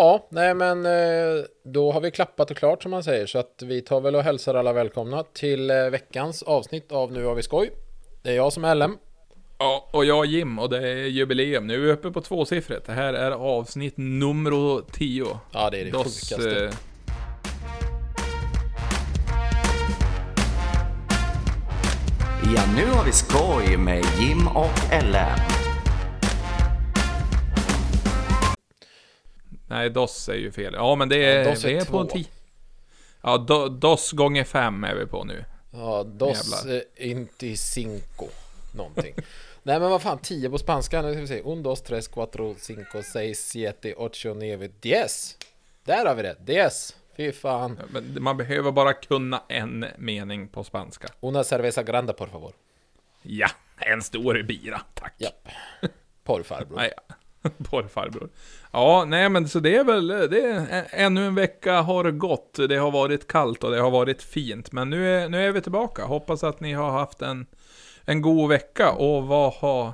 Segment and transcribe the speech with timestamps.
[0.00, 3.62] Ja, nej men eh, då har vi klappat och klart som man säger så att
[3.64, 7.42] vi tar väl och hälsar alla välkomna till eh, veckans avsnitt av Nu har vi
[7.42, 7.70] skoj.
[8.22, 8.96] Det är jag som är LM.
[9.58, 11.66] Ja, och jag Jim och det är jubileum.
[11.66, 12.86] Nu är vi uppe på tvåsiffrigt.
[12.86, 15.26] Det här är avsnitt nummer 10.
[15.52, 16.64] Ja, det är det Dos, sjukaste.
[16.64, 16.70] eh,
[22.54, 25.38] Ja, nu har vi skoj med Jim och Ellen.
[29.68, 30.74] Nej, DOS är ju fel.
[30.74, 32.10] Ja, men det är, Ja, DOS är vi är på två.
[32.10, 32.26] 10.
[33.22, 35.44] Ja, do, DOS gånger 5 är vi på nu.
[35.70, 36.66] Ja, dos
[36.96, 38.28] inti cinco
[38.72, 39.14] någonting.
[39.62, 41.02] nej men vad fan, 10 på spanska.
[41.02, 41.42] Nu ska vi se.
[41.44, 45.36] Un, dos, tres, cuatro, cinco, seis, siete, ocho, nio, diez.
[45.84, 46.36] Där har vi det.
[46.40, 46.96] Diez.
[47.16, 47.80] Fy fan.
[47.90, 51.08] Men man behöver bara kunna en mening på spanska.
[51.20, 52.52] Una cerveza grande por favor.
[53.22, 55.14] Ja, en stor bira, tack.
[55.18, 55.48] Japp.
[56.24, 56.88] Porrfarbror.
[57.70, 58.28] Porrfarbror.
[58.72, 62.58] Ja, nej men så det är väl, det är, ännu en vecka har gått.
[62.68, 64.72] Det har varit kallt och det har varit fint.
[64.72, 66.04] Men nu är, nu är vi tillbaka.
[66.04, 67.46] Hoppas att ni har haft en,
[68.04, 68.92] en god vecka.
[68.92, 69.92] Och vad har,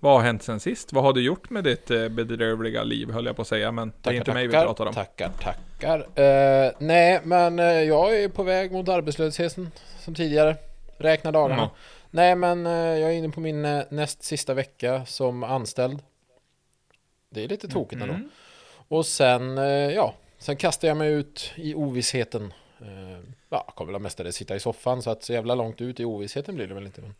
[0.00, 0.92] vad har hänt sen sist?
[0.92, 3.72] Vad har du gjort med ditt eh, bedrövliga liv, höll jag på att säga.
[3.72, 4.94] Men det är inte mig vi pratar om.
[4.94, 5.98] Tackar, tackar.
[5.98, 10.56] Eh, nej, men eh, jag är på väg mot arbetslösheten som tidigare.
[10.98, 11.62] Räkna dagarna.
[11.62, 11.74] Mm.
[12.10, 12.64] Nej, men
[13.00, 16.02] jag är inne på min näst sista vecka som anställd.
[17.30, 18.14] Det är lite tokigt ändå.
[18.14, 18.30] Mm.
[18.88, 22.52] Och sen, eh, ja, sen kastar jag mig ut i ovissheten.
[22.80, 26.00] Eh, ja, jag kommer väl mestadels sitta i soffan så att så jävla långt ut
[26.00, 27.00] i ovissheten blir det väl inte.
[27.00, 27.14] Men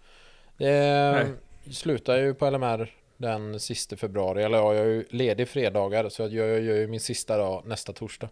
[0.56, 1.36] det
[1.72, 4.42] slutar ju på LMR den sista februari.
[4.42, 7.36] Eller ja, jag är ju ledig fredagar så jag gör, jag gör ju min sista
[7.36, 8.28] dag nästa torsdag.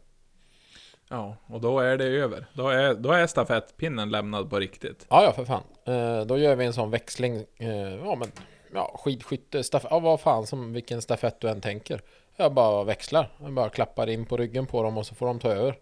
[1.09, 2.47] Ja, och då är det över.
[2.53, 5.07] Då är, då är stafettpinnen lämnad på riktigt.
[5.09, 5.63] Ja, ja för fan.
[5.85, 7.45] Eh, då gör vi en sån växling.
[7.57, 8.29] Eh, ja, men
[8.75, 12.03] ja, skidskytte, stafett, ja vad fan som vilken stafett du än tänker.
[12.37, 13.31] Jag bara växlar.
[13.43, 15.79] Jag bara klappar in på ryggen på dem och så får de ta över.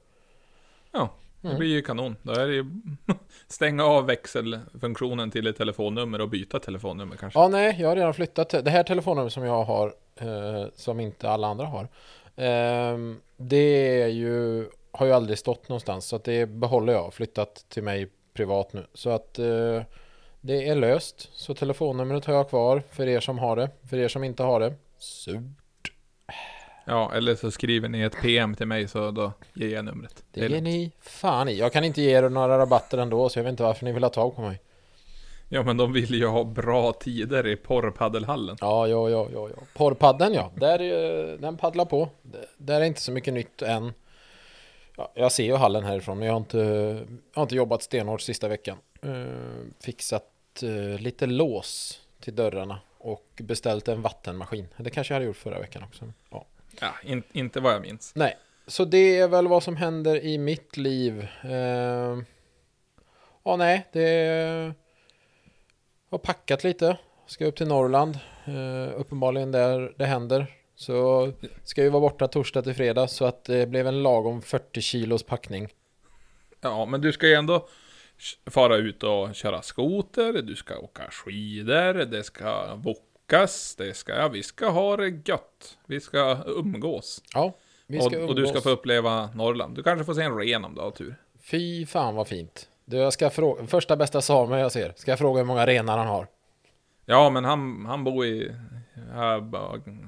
[0.93, 1.09] Ja,
[1.41, 1.59] det Mm.
[1.59, 2.17] blir ju kanon.
[2.23, 2.65] Då är det ju
[3.49, 7.39] stänga av växelfunktionen till ett telefonnummer och byta telefonnummer kanske.
[7.39, 8.49] Ja, nej, jag har redan flyttat.
[8.51, 11.89] Det här telefonnumret som jag har, eh, som inte alla andra har.
[12.37, 16.07] ehm, det är ju, har ju aldrig stått någonstans.
[16.07, 18.87] Så att det behåller jag, flyttat till mig privat nu.
[18.95, 19.83] Så att eh,
[20.45, 21.29] det är löst.
[21.33, 23.71] Så telefonnumret har jag kvar för er som har det.
[23.91, 25.93] För er som inte har det, surt.
[26.85, 30.25] Ja, eller så skriver ni ett PM till mig så då ger jag numret.
[30.31, 31.59] Det är ger ni fan i.
[31.59, 34.03] Jag kan inte ge er några rabatter ändå, så jag vet inte varför ni vill
[34.03, 34.61] ha tag på mig.
[35.49, 38.57] Ja, men de vill ju ha bra tider i porrpaddelhallen.
[38.61, 39.63] Ja, ja, ja, ja, ja.
[39.75, 40.79] Porrpadden ja, där,
[41.39, 42.09] den paddlar på.
[42.57, 43.93] Där är inte så mycket nytt än.
[44.97, 46.59] Ja, jag ser ju hallen härifrån, men jag har inte,
[47.35, 48.77] jag har inte jobbat stenhårt sista veckan.
[49.03, 49.11] Eh,
[49.81, 50.32] fixat
[50.63, 54.69] eh, lite lås till dörrarna och beställt en vattenmaskin.
[54.77, 56.13] Det kanske jag hade gjort förra veckan också.
[56.31, 56.47] Ja.
[56.81, 58.13] Ja, in, inte vad jag minns.
[58.15, 58.37] Nej,
[58.67, 61.29] så det är väl vad som händer i mitt liv.
[61.43, 62.19] Eh,
[63.43, 64.75] ja, nej, det
[66.11, 66.97] har packat lite.
[67.27, 68.19] Ska upp till Norrland.
[68.45, 70.47] Eh, uppenbarligen där det händer.
[70.75, 71.33] Så
[71.65, 75.23] ska ju vara borta torsdag till fredag så att det blev en lagom 40 kilos
[75.23, 75.69] packning.
[76.61, 77.69] Ja, men du ska ju ändå
[78.47, 84.29] fara ut och köra skoter, du ska åka skidor, det ska wokas, det ska, ja,
[84.29, 85.79] vi ska ha det gött.
[85.87, 87.23] Vi ska umgås.
[87.35, 87.57] Ja,
[87.87, 88.63] vi och, ska och du ska umgås.
[88.63, 89.77] få uppleva Norrland.
[89.77, 91.17] Du kanske får se en ren om du har tur.
[91.41, 92.69] Fy fan vad fint.
[92.85, 94.93] Du, jag ska fråga, första bästa same jag ser.
[94.97, 96.27] Ska jag fråga hur många renar han har?
[97.07, 98.53] Ja, men han, han bor i
[99.13, 99.41] här,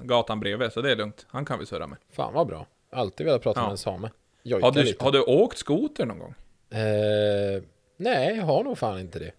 [0.05, 1.25] gatan bredvid, så det är lugnt.
[1.29, 1.97] Han kan vi surra med.
[2.11, 2.65] Fan vad bra.
[2.91, 3.63] Alltid velat prata Ja.
[3.63, 4.09] med en same.
[4.43, 5.03] Jojka Har du, lite.
[5.03, 6.35] har du åkt skoter någon gång?
[6.69, 7.61] Eh,
[7.97, 9.31] nej, jag har nog fan inte det.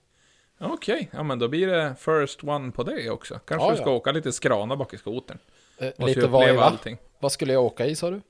[0.61, 3.41] Okej, ja men då blir det first one på det också.
[3.45, 3.97] Kanske Ja, du ska ja.
[3.97, 5.39] åka lite skrana bak i skotern.
[5.79, 6.63] Eh, lite vad, va?
[6.63, 6.99] allting.
[7.19, 8.21] Vad skulle jag åka i sa du?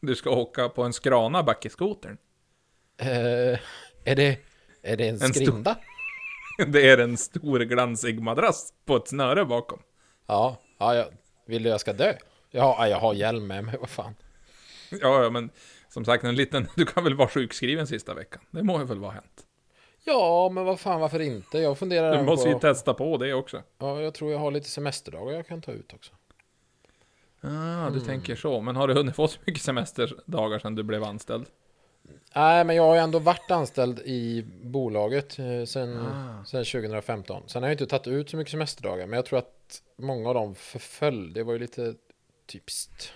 [0.00, 2.18] Du ska åka på en skrana bak i skotern.
[2.98, 3.58] Eh,
[4.04, 4.38] är, det,
[4.82, 5.76] är det en stor- skrinda?
[6.66, 9.78] Det är en stor glansig madrass på ett snöre bakom.
[10.26, 11.06] Ja, ja jag,
[11.46, 12.14] vill du jag ska dö?
[12.50, 14.14] Ja, jag har hjälm med mig, vad fan.
[14.90, 15.50] Ja, ja, men
[15.88, 16.68] som sagt, en liten...
[16.76, 18.42] Du kan väl vara sjukskriven sista veckan?
[18.50, 19.42] Det må ju väl vara hänt.
[20.04, 21.58] Ja, men vad fan, varför inte?
[21.58, 22.60] Jag funderar Du måste ju på...
[22.60, 23.62] testa på det också.
[23.78, 26.12] Ja, jag tror jag har lite semesterdagar jag kan ta ut också.
[27.40, 27.92] Ah, Mm.
[27.92, 28.60] du tänker så.
[28.60, 31.46] Men har du hunnit få så mycket semesterdagar sedan du blev anställd?
[32.34, 36.44] Nej, men jag har ju ändå varit anställd i bolaget eh, sen, Ah.
[36.44, 37.42] sen 2015.
[37.46, 40.34] Sen har jag inte tagit ut så mycket semesterdagar, men jag tror att många av
[40.34, 41.32] dem förföll.
[41.32, 41.94] Det var ju lite
[42.46, 43.12] typiskt.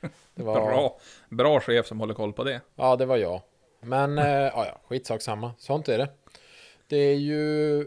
[0.34, 0.98] Var, Bra.
[1.28, 2.60] Bra chef som håller koll på det.
[2.74, 3.40] Ja, det var jag.
[3.82, 5.52] Men eh, ja, ja, skitsak samma.
[5.58, 6.08] Sånt är det.
[6.86, 7.78] Det är ju...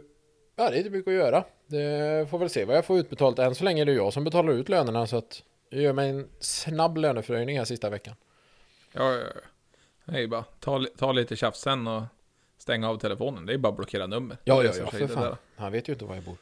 [0.56, 1.44] Ja, det är inte mycket att göra.
[1.68, 3.40] Det får väl se vad jag får utbetalt.
[3.40, 6.10] Än så länge är det jag som betalar ut lönerna så att Jag gör mig
[6.10, 8.16] en snabb löneförhöjning här sista veckan.
[8.92, 9.42] Ja, ja, ja.
[10.06, 12.04] Det är ju bara ta, ta lite tjafs sen och
[12.58, 13.46] stänga av telefonen.
[13.46, 14.38] Det är bara att blockera nummer.
[14.44, 15.24] Ja, ja, ja, för fan.
[15.24, 15.36] där.
[15.56, 16.38] Han vet ju inte var jag bor.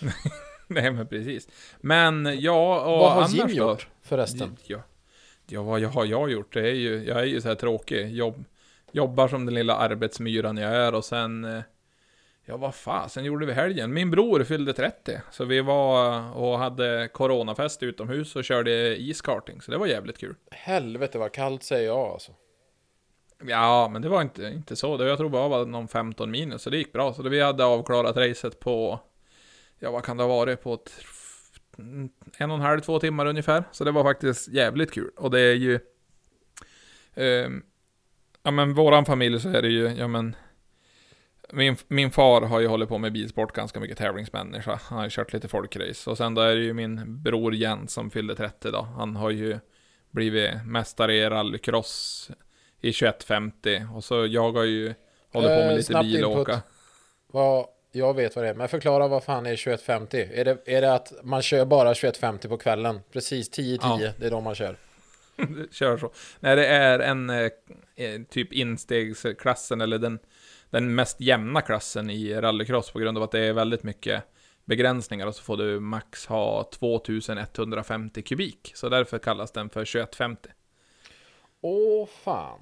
[0.66, 1.48] Nej, men precis.
[1.80, 3.52] Men ja, och vad har annars Jim då?
[3.54, 4.56] gjort förresten?
[4.64, 4.82] Ja,
[5.46, 6.52] ja, vad har jag gjort?
[6.54, 8.10] Det är ju, jag är ju så här tråkig.
[8.10, 8.44] Jobb,
[8.92, 11.44] jobbar som den lilla arbetsmyran jag är och sen...
[11.44, 11.60] eh,
[12.44, 13.92] Ja, vad fasen gjorde vi helgen?
[13.94, 15.20] Min bror fyllde 30.
[15.30, 19.60] Så vi var och hade coronafest utomhus och körde iskarting.
[19.60, 20.34] Så det var jävligt kul.
[20.50, 22.32] Helvete vad kallt säger jag alltså.
[23.46, 24.96] Ja, men det var inte, inte så.
[24.96, 27.14] Det- Jag tror bara var någon 15 minus, så det gick bra.
[27.14, 29.00] Så det, vi hade avklarat racet på,
[29.78, 30.92] ja vad kan det ha varit, på ett,
[32.38, 33.64] en och en halv, två timmar ungefär.
[33.72, 35.10] Så det var faktiskt jävligt kul.
[35.16, 35.80] Och det är ju,
[37.14, 37.62] ehm,
[38.42, 40.36] ja men våran familj så är det ju, ja men,
[41.52, 44.80] min, min far har ju hållit på med bilsport, ganska mycket tävlingsmänniska.
[44.82, 46.10] Han har ju kört lite folkrace.
[46.10, 48.82] Och sen då är det ju min bror Jens som fyllde 30 då.
[48.82, 49.58] Han har ju
[50.10, 52.30] blivit mästare i rallycross
[52.80, 54.94] i 2150 och så jag har ju
[55.32, 56.62] hållit på med Eh, lite snabbt bil och åka.
[57.26, 60.28] Vad, jag vet vad det är, men förklara vad fan är 2150?
[60.32, 63.00] Är det, är det att man kör bara 2150 på kvällen?
[63.12, 64.12] Precis 10-10, Ja.
[64.18, 64.76] det är då man kör.
[65.70, 66.12] Kör så.
[66.40, 67.50] Nej, det är en eh,
[67.96, 70.18] eh, typ instegsklassen eller den,
[70.70, 74.24] den mest jämna klassen i rallycross på grund av att det är väldigt mycket
[74.64, 78.72] begränsningar och så får du max ha 2150 kubik.
[78.74, 80.48] Så därför kallas den för 2150.
[81.60, 82.60] Åh fan.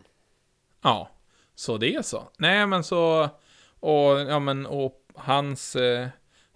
[0.83, 1.11] Ja,
[1.55, 2.29] så det är så.
[2.39, 3.29] Nej, men så...
[3.81, 6.09] Och, ja, men, och hans eh,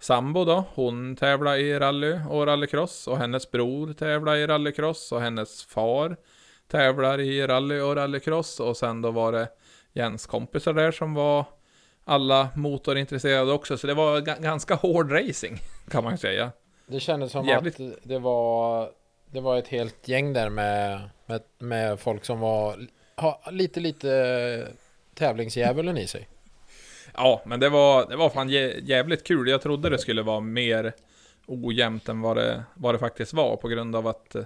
[0.03, 3.07] sambo då, hon tävlar i rally och rallycross.
[3.07, 5.11] Och hennes bror tävlar i rallycross.
[5.11, 6.17] Och hennes far
[6.67, 8.59] tävlar i rally och rallycross.
[8.59, 9.47] Och sen då var det
[9.93, 11.45] Jens kompisar där som var
[12.05, 13.77] alla motorintresserade också.
[13.77, 15.59] Så det var ga- ganska hård racing,
[15.91, 16.51] kan man säga.
[16.87, 17.79] Det kändes som Jävligt.
[17.79, 18.89] att det var,
[19.31, 24.67] det var ett helt gäng där med, med, med folk som var ha, lite, lite
[25.15, 26.27] tävlingsdjävulen i sig.
[27.13, 29.47] Ja, men det var, det var fan jä- jävligt kul.
[29.47, 30.93] Jag trodde det skulle vara mer
[31.45, 34.43] ojämnt än vad det, vad det faktiskt var på grund av att eh,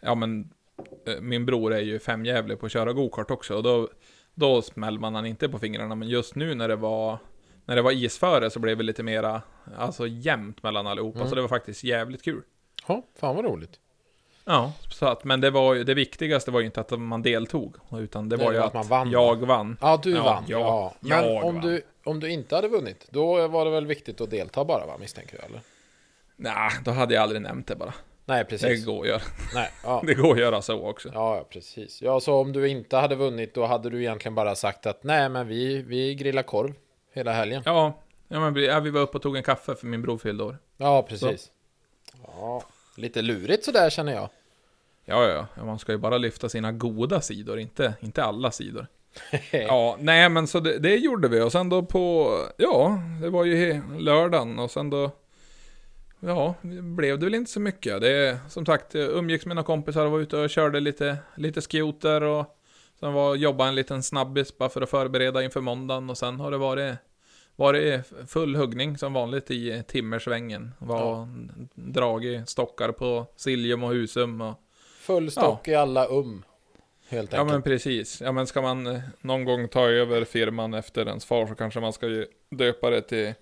[0.00, 0.50] ja men
[1.06, 3.88] eh, min bror är ju femjävlig på att köra gokart också och då,
[4.34, 7.18] då smäller man han inte på fingrarna men just nu när det var
[7.64, 9.42] när det var isföre så blev det lite mera
[9.76, 11.28] alltså jämnt mellan allihopa Mm.
[11.28, 12.42] så det var faktiskt jävligt kul.
[12.88, 13.80] Ja, fan vad roligt.
[14.44, 17.76] Ja, så att, men det var ju, det viktigaste var ju inte att man deltog
[17.92, 19.76] utan det var ju det att, att man vann, jag vann.
[19.80, 20.44] Ja, du Ja, vann.
[20.46, 20.94] jag- ja.
[21.00, 21.64] Men jag om vann.
[21.64, 24.96] du, om du inte hade vunnit, då var det väl viktigt att delta bara va,
[25.00, 25.60] misstänker jag eller?
[26.36, 27.94] Nej, då hade jag aldrig nämnt det bara.
[28.26, 28.84] Nej, Det precis.
[28.86, 29.20] går att göra,
[29.54, 30.02] Nej, ja.
[30.06, 31.10] det går att göra så också.
[31.14, 32.02] Ja, precis.
[32.02, 35.28] Ja, så om du inte hade vunnit, då hade du egentligen bara sagt att nej,
[35.28, 36.74] men vi, vi grillar korv
[37.12, 37.62] hela helgen.
[37.66, 37.94] Ja,
[38.28, 40.44] ja, men vi, ja, vi var uppe och tog en kaffe för min bror fyllde
[40.44, 40.58] år.
[40.76, 41.50] Ja, precis.
[42.26, 42.62] Ja,
[42.96, 44.28] lite lurigt sådär känner jag.
[45.04, 48.86] Ja, ja, ja, man ska ju bara lyfta sina goda sidor, inte, inte alla sidor.
[49.52, 53.44] Ja, nej men så det, det gjorde vi och sen då på, ja, det var
[53.44, 55.10] ju lördagen och sen då,
[56.20, 56.54] ja,
[56.96, 58.00] blev det väl inte så mycket.
[58.00, 61.62] Det, som sagt, jag umgicks med mina kompisar och var ute och körde lite, lite
[61.62, 62.58] skoter och
[63.00, 66.50] sen var jobba en liten snabbis bara för att förbereda inför måndagen och sen har
[66.50, 66.94] det varit
[67.56, 70.74] varit full huggning som vanligt i timmersvängen.
[70.78, 71.28] Var Ja.
[71.74, 74.60] dragit stockar på Siljum och Husum och
[74.98, 76.44] Full stock i alla um.
[77.08, 77.52] Helt Ja enkelt.
[77.54, 78.20] men precis.
[78.20, 81.80] Ja men ska man eh, någon gång ta över firman efter ens far så kanske
[81.80, 83.34] man ska döpa det till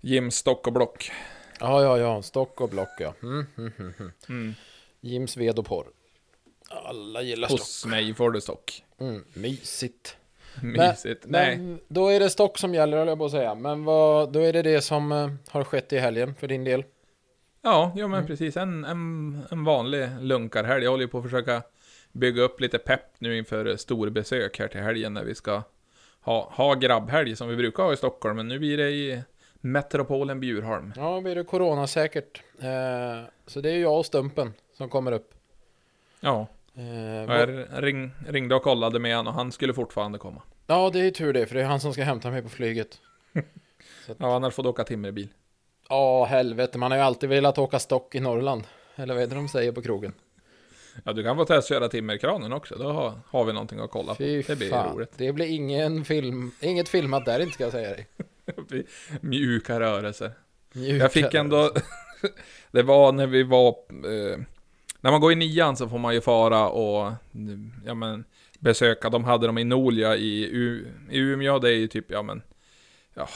[0.00, 1.10] Jim Stock och Block.
[1.60, 2.22] Ja, ja, ja.
[2.22, 3.14] Stock och block, ja.
[3.22, 4.12] Mm, mm, mm, mm.
[4.28, 4.54] Mm.
[5.00, 5.86] Jims ved och porr.
[6.68, 7.60] Alla gillar stock.
[7.60, 8.84] Hos mig får du stock.
[9.00, 10.16] Mm, mysigt.
[10.78, 11.24] Mysigt.
[11.26, 11.56] Nej.
[11.58, 13.54] Men då är det stock som gäller, höll jag på att säga.
[13.54, 16.84] Men vad, då är det det som eh, har skett i helgen för din del.
[17.62, 18.26] Ja, ja men Mm.
[18.26, 18.56] precis.
[18.56, 20.84] En, en, en vanlig lunkarhelg.
[20.84, 21.62] Jag håller ju på att försöka
[22.12, 25.62] bygga upp lite pepp nu inför storbesök här till helgen när vi ska
[26.20, 28.36] ha, ha grabbhelg som vi brukar ha i Stockholm.
[28.36, 29.22] Men nu blir det i
[29.60, 30.92] metropolen Bjurholm.
[30.96, 32.42] Ja, då blir det coronasäkert.
[32.60, 35.34] Eh, så det är jag och Stumpen som kommer upp.
[36.20, 40.42] Ja, Eh, jag ring, ringde och kollade med honom och han skulle fortfarande komma.
[40.66, 42.98] Ja, det är tur det, för det är han som ska hämta mig på flyget.
[44.06, 45.28] Ja, han hade fått åka timmerbil.
[45.88, 48.64] Ja, helvete, man har ju alltid velat åka stock i Norrland.
[48.96, 50.12] Eller vad är det de säger på krogen?
[51.04, 52.76] Ja, du kan få testköra timmerkranen också.
[52.76, 54.18] Då har, har vi någonting att kolla på.
[54.18, 54.94] Fy det blir fan.
[54.96, 55.12] roligt.
[55.16, 58.06] Det blir ingen film, inget filmat där inte ska jag säga dig.
[59.20, 60.32] Mjuka rörelser.
[60.72, 61.70] Mjuka Jag fick ändå...
[62.70, 63.68] det var när vi var...
[63.68, 64.38] Eh,
[65.00, 67.12] när man går i nian så får man ju fara och...
[67.86, 68.24] Ja men...
[68.58, 69.10] Besöka.
[69.10, 71.58] De hade dem i Nolia i, U, i Umeå.
[71.58, 72.42] Det är ju typ, ja men...
[73.14, 73.28] ja,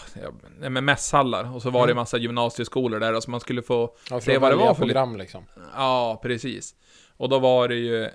[0.63, 1.55] ja, men mässhallar.
[1.55, 1.97] Och så var det Mm.
[1.97, 5.17] massa gymnasieskolor där, och så man skulle få Ja, Se vad det var för program
[5.17, 5.45] liksom.
[5.75, 6.75] Ja, precis.
[7.17, 8.11] Och då var det ju, eh,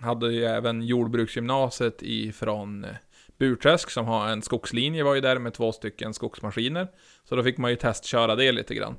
[0.00, 2.90] hade ju även jordbruksgymnasiet ifrån eh,
[3.38, 6.88] Burträsk som har en skogslinje, var ju där med två stycken skogsmaskiner.
[7.28, 8.96] Så då fick man ju testköra det lite grann.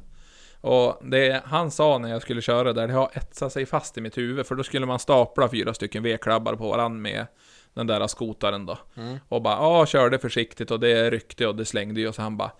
[0.63, 4.01] Och det han sa när jag skulle köra där, det har etsat sig fast i
[4.01, 7.25] mitt huvud, för då skulle man stapla fyra stycken vedklabbar på varann med
[7.73, 8.77] den där skotaren då.
[8.97, 9.17] Mm.
[9.29, 12.37] Och bara, ja, körde försiktigt och det ryckte och det slängde ju och så han
[12.37, 12.51] bara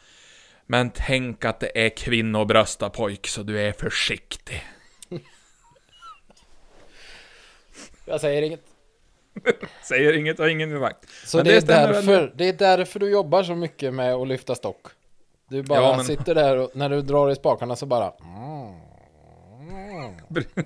[0.65, 4.63] Men tänk att det är kvinnobrösta pojk, så du är försiktig.
[8.05, 8.63] Jag säger inget.
[9.83, 11.09] Säger inget och ingen vakt.
[11.25, 14.27] Så det, det är väl därför, det är därför du jobbar så mycket med att
[14.27, 14.87] lyfta stock.
[15.53, 18.13] Du bara Ja, men- sitter där och när du drar i spakarna så bara...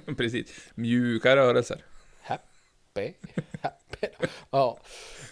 [0.17, 0.72] Precis.
[0.75, 1.84] Mjuka rörelser.
[2.22, 3.13] happy,
[3.62, 4.08] happy.
[4.50, 4.77] Ja.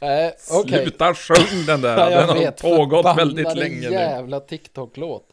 [0.02, 0.82] Eh, Okej.
[0.82, 2.10] Sluta sjung den där.
[2.10, 3.96] Den har vet, pågått väldigt länge nu.
[3.96, 5.28] jävla TikTok-låt.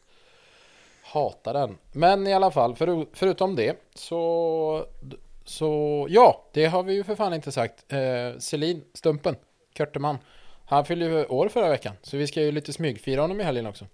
[1.02, 1.78] Hatar den.
[1.92, 4.86] Men i alla fall, för, förutom det så...
[5.44, 7.92] Så ja, det har vi ju för fan inte sagt.
[7.92, 9.36] Eh, Selin Stumpen,
[9.74, 10.18] Körteman.
[10.66, 11.94] Han fyllde ju år förra veckan.
[12.02, 13.86] Så vi ska ju lite smygfira honom i helgen också.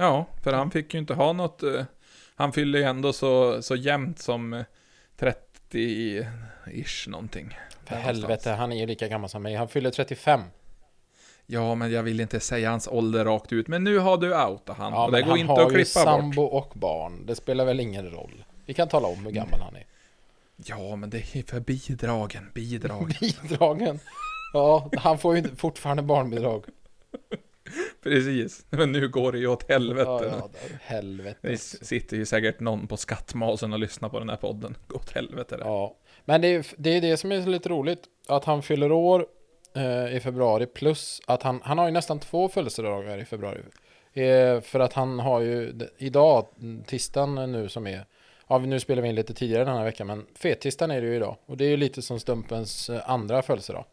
[0.00, 1.62] Ja, för han fick ju inte ha något.
[1.62, 1.84] eh,
[2.34, 4.64] Han fyllde ju ändå så, så jämnt som eh,
[5.18, 7.58] 30-ish någonting.
[7.84, 9.54] För helvete, han är ju lika gammal som mig.
[9.54, 10.40] Han fyller 35.
[11.46, 13.68] Ja, men jag vill inte säga hans ålder rakt ut.
[13.68, 14.92] Men nu har du outat han.
[14.92, 16.04] Ja, och det går han inte har att ju klippa bort.
[16.04, 17.26] sambo och barn.
[17.26, 18.44] Det spelar väl ingen roll.
[18.66, 19.84] Vi kan tala om hur gammal han är.
[20.56, 22.50] Ja, men det är för bidragen.
[22.54, 23.16] Bidrag.
[23.20, 24.00] Bidragen.
[24.52, 26.64] Ja, han får ju inte- fortfarande barnbidrag.
[28.02, 28.66] Precis.
[28.70, 30.10] Men nu går det ju åt helvete.
[30.10, 31.38] Ja, ja, helvete.
[31.42, 34.76] Det sitter ju säkert någon på skattmasen och lyssnar på den här podden.
[34.86, 35.64] Gå åt helvete det.
[35.64, 38.04] Ja, men det är, det är det som är lite roligt.
[38.28, 39.26] Att han fyller år
[39.76, 43.60] eh, i februari plus att han, han har ju nästan två födelsedagar i februari.
[44.12, 48.04] Eh, för att han har ju idag, mm, tisdagen nu som är,
[48.48, 51.16] ja nu spelar vi in lite tidigare den här veckan, men fettisdagen är det ju
[51.16, 51.36] idag.
[51.46, 53.84] Och det är ju lite som Stumpens eh, andra födelsedag.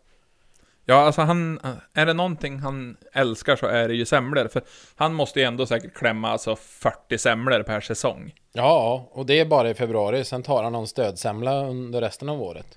[0.85, 1.59] Ja, alltså han,
[1.93, 4.47] är det någonting han älskar så är det ju semlor.
[4.47, 4.61] För
[4.95, 8.33] han måste ju ändå säkert klämma alltså 40 semlor per säsong.
[8.53, 10.23] Ja, och det är bara i februari.
[10.23, 12.67] Sen tar han någon stödsemla under resten av året.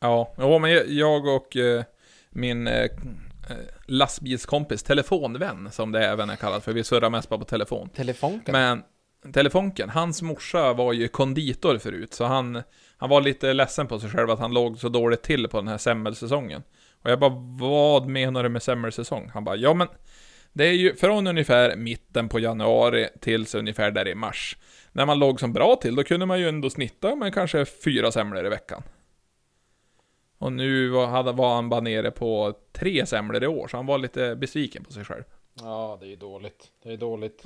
[0.00, 1.82] Ja, jo, men jag- och eh,
[2.30, 2.88] min eh, eh,
[3.86, 7.88] lastbilskompis, telefonvän som det även är kallat för, vi surrar mest bara på telefon.
[7.88, 8.52] Telefonken.
[8.52, 8.82] Men
[9.32, 12.62] telefonken, hans morsa var ju konditor förut, så han,
[12.96, 15.68] han var lite ledsen på sig själv att han låg så dåligt till på den
[15.68, 16.62] här semmelsäsongen.
[17.02, 19.30] Och jag bara, vad menar du med semmelsäsong?
[19.34, 19.88] Han bara, ja men
[20.52, 24.56] det är ju från ungefär mitten på januari tills ungefär där i mars.
[24.92, 28.12] När man låg som bra till, då kunde man ju ändå snitta med kanske fyra
[28.12, 28.82] semlor i veckan.
[30.38, 31.06] Och nu var,
[31.54, 35.04] han bara nere på tre semlor i år, så han var lite besviken på sig
[35.04, 35.24] själv.
[35.54, 36.68] Ja, det är dåligt.
[36.82, 37.44] Det är dåligt.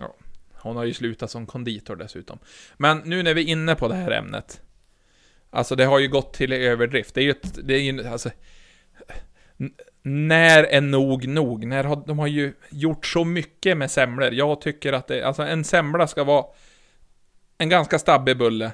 [0.53, 2.39] Hon har ju slutat som konditor dessutom.
[2.77, 4.61] Men nu när vi är inne på det här ämnet.
[5.51, 7.15] Alltså det har ju gått till överdrift.
[7.15, 8.31] Det är ju ett, det är ju, alltså...
[10.03, 11.67] När är nog nog?
[11.67, 14.33] När har, de har ju gjort så mycket med semlor.
[14.33, 16.47] Jag tycker att det, alltså en semla ska vara
[17.59, 18.73] en ganska stabbig bulle.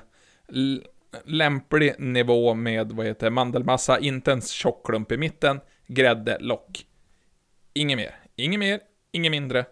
[0.48, 0.84] L-
[1.24, 6.86] lämplig nivå med, vad heter mandelmassa, inte en tjock klump i mitten, grädde, lock.
[7.74, 8.14] Inget mer.
[8.36, 8.80] Inget mer,
[9.12, 9.64] inget mindre.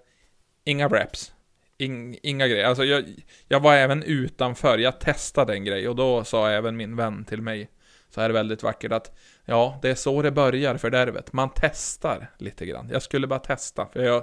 [0.64, 1.32] Inga wraps.
[1.78, 2.64] In, inga grejer.
[2.64, 3.04] Alltså jag,
[3.48, 7.42] jag var även utanför, jag testade en grej och då sa även min vän till
[7.42, 7.70] mig
[8.10, 11.32] så här väldigt vackert att ja, det är så det börjar fördärvet.
[11.32, 12.88] Man testar lite grann.
[12.92, 14.22] Jag skulle bara testa, för jag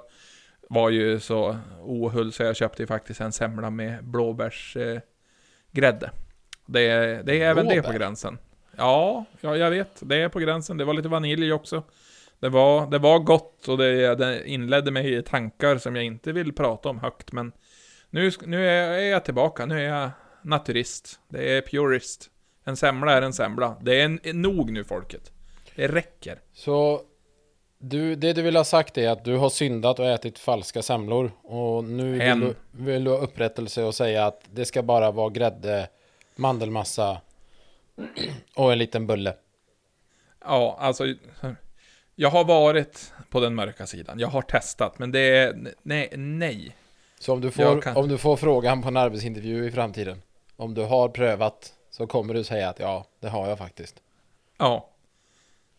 [0.69, 4.95] var ju så ohull så jag köpte ju faktiskt en semla med blåbärsgrädde.
[4.95, 5.01] Eh,
[5.71, 6.11] grädde.
[6.65, 8.37] det, är- det är även det på gränsen.
[8.77, 9.89] Ja, ja, jag vet.
[10.01, 10.77] Det är på gränsen.
[10.77, 11.83] Det var lite vanilj också.
[12.39, 16.31] Det var, det var gott och det, det inledde mig i tankar som jag inte
[16.31, 17.51] vill prata om högt, men
[18.09, 19.65] nu, nu är jag tillbaka.
[19.65, 20.09] Nu är jag
[20.41, 21.19] naturist.
[21.29, 22.29] Det är purist.
[22.67, 23.75] En semla är en semla.
[23.81, 25.31] Det är en, nog nu, folket.
[25.75, 26.39] Det räcker.
[26.53, 27.01] Så
[27.77, 31.31] du, det du vill ha sagt är att du har syndat och ätit falska semlor.
[31.43, 32.39] Och nu vill En.
[32.39, 35.87] du, vill du ha upprättelse och säga att det ska bara vara grädde,
[36.35, 37.21] mandelmassa
[38.55, 39.35] och en liten bulle.
[40.45, 41.03] Ja, alltså...
[42.17, 44.19] Jag har varit på den mörka sidan.
[44.19, 45.73] Jag har testat, men det är...
[45.83, 46.75] Nej, nej.
[47.19, 50.21] Så om du, får, kan- om du får frågan på en arbetsintervju i framtiden.
[50.55, 53.95] Om du har prövat så kommer du säga att ja, det har jag faktiskt.
[54.57, 54.89] Ja.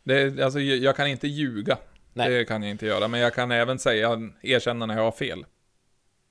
[0.02, 1.78] Det, alltså, jag kan inte ljuga.
[2.12, 2.28] Nej.
[2.30, 5.44] Det kan jag inte göra, men jag kan även säga, erkänna när jag har fel.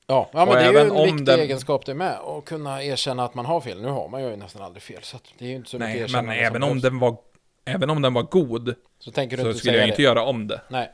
[0.07, 2.13] Ja, ja Och men det är ju en viktig den- egenskap det med.
[2.19, 3.81] Att kunna erkänna att man har fel.
[3.81, 5.03] Nu har man ju nästan aldrig fel.
[5.03, 7.17] Så att det är ju inte så mycket Nej, men erkännande även om, den var,
[7.65, 9.89] även om den var god, Så tänker du så inte skulle jag det.
[9.89, 10.61] inte göra om det.
[10.69, 10.91] Nej.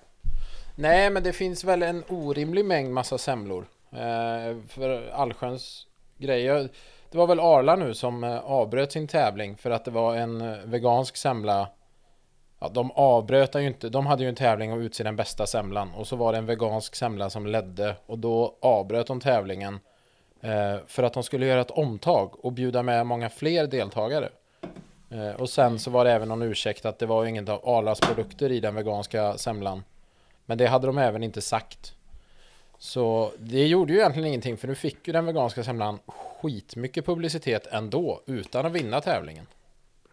[0.76, 3.66] Nej, men det finns väl en orimlig mängd massa semlor.
[3.92, 6.70] Eh, för allsköns grejer.
[7.12, 10.42] Det var väl Arla nu som eh, avbröt sin tävling för att det var en
[10.42, 11.68] eh, vegansk semla.
[12.60, 13.90] Ja, de avbröt ju inte.
[13.90, 16.46] De hade ju en tävling att utse den bästa semlan och så var det en
[16.46, 19.80] vegansk semla som ledde och då avbröt de tävlingen
[20.42, 24.30] eh, för att de skulle göra ett omtag och bjuda med många fler deltagare.
[25.10, 28.00] Eh, och sen så var det även någon ursäkt att det var inget av Arlas
[28.00, 29.84] produkter i den veganska semlan.
[30.46, 31.96] Men det hade de även inte sagt.
[32.78, 36.00] Så det gjorde ju egentligen ingenting för nu fick ju den veganska semlan
[36.42, 39.46] skitmycket publicitet ändå utan att vinna tävlingen.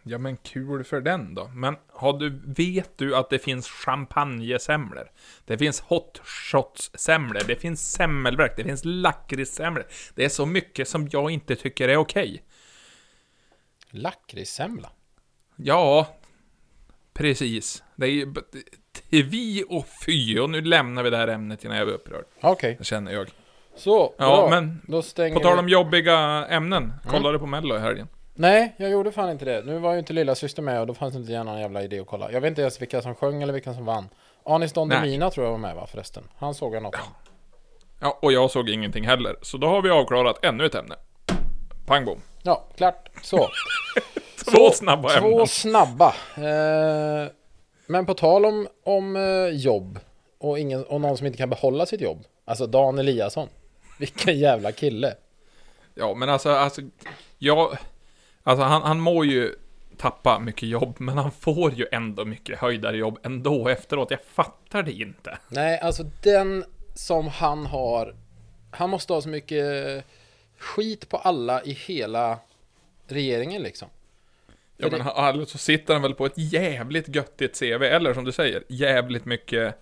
[0.03, 1.47] Ja men kul för den då.
[1.47, 5.11] Men har du, vet du att det finns champagnesemlor?
[5.45, 9.87] Det finns hot shots-semlor, det finns semmelverk, det finns lakritssemlor.
[10.15, 12.43] Det är så mycket som jag inte tycker är okej.
[13.89, 14.91] Lakritssemla?
[15.55, 16.17] Ja,
[17.13, 17.83] precis.
[17.95, 21.87] Det är ju vi och fy, och nu lämnar vi det här ämnet innan jag
[21.87, 22.25] blir upprörd.
[22.41, 23.29] Okej, Det känner jag.
[23.79, 24.49] Så Ja, bra.
[24.49, 28.07] men Då stänger På tal vi- om jobbiga ämnen, kollade du på Mello i helgen?
[28.33, 29.61] Nej, jag gjorde fan inte det.
[29.65, 31.99] Nu var ju inte lilla syster med och då fanns det inte någon jävla idé
[31.99, 32.31] att kolla.
[32.31, 34.09] Jag vet inte ens vilka som sjöng eller vilka som vann.
[34.45, 34.89] Anis Don.
[34.89, 36.23] Demina tror jag var med va förresten.
[36.37, 37.01] Han såg jag något om.
[37.99, 39.35] Ja, och jag såg ingenting heller.
[39.41, 40.95] Så då har vi avklarat ännu ett ämne.
[41.85, 42.21] Pang bom.
[42.43, 43.09] Ja, klart.
[43.23, 43.37] Så.
[44.45, 45.47] Två Så, snabba Två ämnen.
[45.47, 46.13] snabba.
[46.37, 47.31] Eh,
[47.87, 49.99] men på tal om, om eh, jobb
[50.39, 52.23] och, ingen, och någon som inte kan behålla sitt jobb.
[52.45, 53.47] Alltså Dan Eliasson.
[53.99, 55.15] Vilken jävla kille.
[55.95, 56.81] Ja, men alltså, alltså,
[57.37, 57.77] jag...
[58.43, 59.55] Alltså han, han må ju
[59.97, 64.11] tappa mycket jobb, men han får ju ändå mycket höjdare jobb ändå efteråt.
[64.11, 65.37] Jag fattar det inte.
[65.49, 66.65] Nej, alltså den
[66.95, 68.15] som han har.
[68.71, 69.65] Han måste ha så mycket
[70.57, 72.39] skit på alla i hela
[73.07, 73.87] regeringen liksom.
[74.77, 78.25] Ja, För men det- alltså sitter han väl på ett jävligt göttigt CV, eller som
[78.25, 79.75] du säger, jävligt mycket...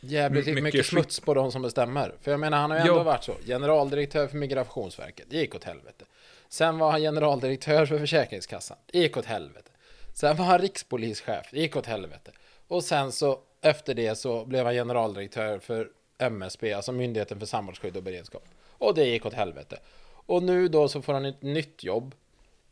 [0.00, 2.14] Jävligt mycket, mycket smuts på de som bestämmer.
[2.20, 3.02] För jag menar, han har ju ändå Jo.
[3.02, 3.34] varit så.
[3.46, 6.04] Generaldirektör för Migrationsverket, det gick åt helvete.
[6.48, 9.70] Sen var han generaldirektör för Försäkringskassan, det gick åt helvete.
[10.14, 12.30] Sen var han rikspolischef, det gick åt helvete.
[12.68, 17.96] Och sen så, efter det så blev han generaldirektör för MSB, alltså Myndigheten för samhällsskydd
[17.96, 18.44] och beredskap.
[18.78, 19.78] Och det gick åt helvete.
[20.26, 22.14] Och nu då så får han ett nytt jobb.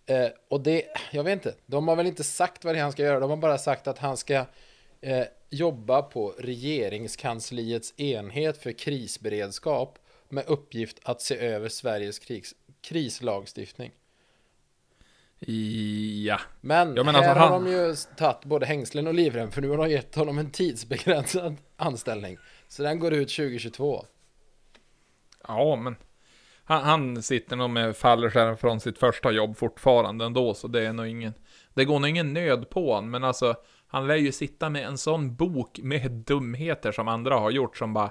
[0.07, 2.93] Eh, och det, jag vet inte, de har väl inte sagt vad det är han
[2.93, 4.45] ska göra, de har bara sagt att han ska
[5.01, 13.93] eh, jobba på regeringskansliets enhet för krisberedskap med uppgift att se över Sveriges krigs, krislagstiftning.
[16.25, 16.41] Ja.
[16.61, 19.63] Men, Ja, men här alltså har han- de ju tagit både hängslen och livrem för
[19.63, 22.39] nu har de gett honom en tidsbegränsad anställning.
[22.69, 24.05] Så den går ut 2022.
[25.49, 25.97] Ja, men...
[26.65, 30.93] Han, han sitter nog med fallskärm från sitt första jobb fortfarande ändå, så det är
[30.93, 31.35] nog ingen...
[31.75, 33.55] Det går nog ingen nöd på honom, men alltså...
[33.87, 37.93] Han lär ju sitta med en sån bok med dumheter som andra har gjort som
[37.95, 38.11] bara...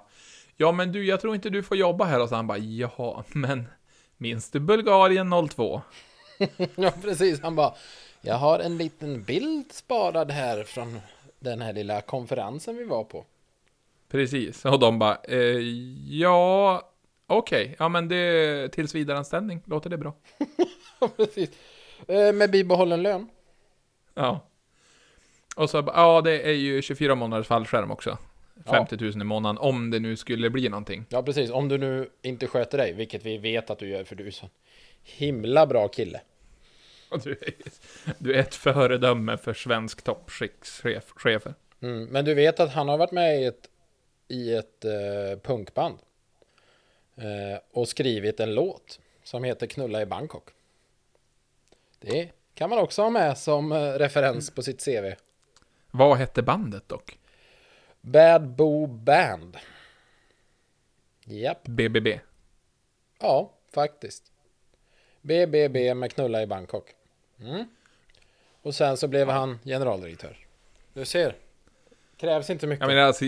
[0.57, 2.21] Ja, men du, jag tror inte du får jobba här.
[2.21, 3.67] Och så han bara, ja, men...
[4.17, 5.81] Minns du Bulgarien 02?
[6.75, 7.41] Ja, precis.
[7.41, 7.73] Han bara,
[8.21, 10.99] jag har en liten bild sparad här från
[11.39, 13.25] den här lilla konferensen vi var på.
[14.09, 15.59] Precis, och de bara, eh,
[16.09, 16.81] ja,
[17.27, 20.13] okej, ja men det är tillsvidareanställning, låter det bra?
[21.17, 21.49] Precis.
[22.07, 23.29] Eh, Med bibehållen lön.
[24.13, 24.39] Ja.
[25.55, 28.17] Och så, ja det är ju 24 månaders fallskärm också.
[28.65, 31.05] 50 000 i månaden, om det nu skulle bli någonting.
[31.09, 31.51] Ja, precis.
[31.51, 34.31] Om du nu inte sköter dig, vilket vi vet att du gör, för du är
[34.31, 34.49] så
[35.03, 36.21] himla bra kille.
[37.23, 37.53] Du är,
[38.17, 41.53] du är ett föredöme för svensk toppskickschefer.
[41.81, 42.05] Mm.
[42.05, 43.69] Men du vet att han har varit med i ett,
[44.27, 45.97] i ett eh, punkband.
[47.15, 50.49] Eh, och skrivit en låt som heter Knulla i Bangkok.
[51.99, 55.13] Det kan man också ha med som eh, referens på sitt CV.
[55.97, 57.19] Vad hette bandet dock?
[58.01, 59.57] Bad Boo Band.
[61.25, 62.19] Japp, BBB.
[63.19, 64.23] ja, faktiskt.
[65.21, 66.89] BBB med Knulla i Bangkok.
[67.39, 67.65] Mm.
[68.61, 70.37] Och sen så blev han generaldirektör.
[70.93, 71.35] Du ser.
[72.17, 72.81] Krävs inte mycket.
[72.81, 73.25] Jag menar alltså,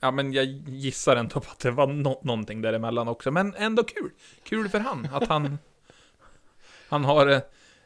[0.00, 3.84] ja men jag gissar ändå på att det var nå någonting däremellan också, men ändå
[3.84, 4.10] kul.
[4.42, 5.58] Kul för han, att han...
[6.88, 7.26] han har...
[7.26, 7.40] eh,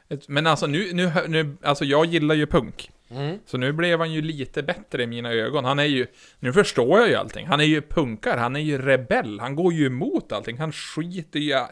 [0.08, 2.90] Ett, men alltså nu, nu, nu, alltså jag gillar ju punk.
[3.16, 3.38] Mm.
[3.46, 5.64] Så nu blev han ju lite bättre i mina ögon.
[5.64, 6.06] Han är ju,
[6.38, 7.46] nu förstår jag ju allting.
[7.46, 10.58] Han är ju punkar, han är ju rebell, han går ju emot allting.
[10.58, 11.52] Han skiter ju...
[11.52, 11.64] äh,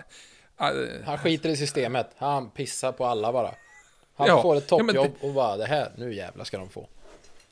[1.05, 2.11] Han skiter i systemet.
[2.17, 3.51] Han pissar på alla bara.
[4.17, 6.69] Han Ja, får ett ja, men toppjobb och bara det här, nu jävlar ska de
[6.69, 6.89] få.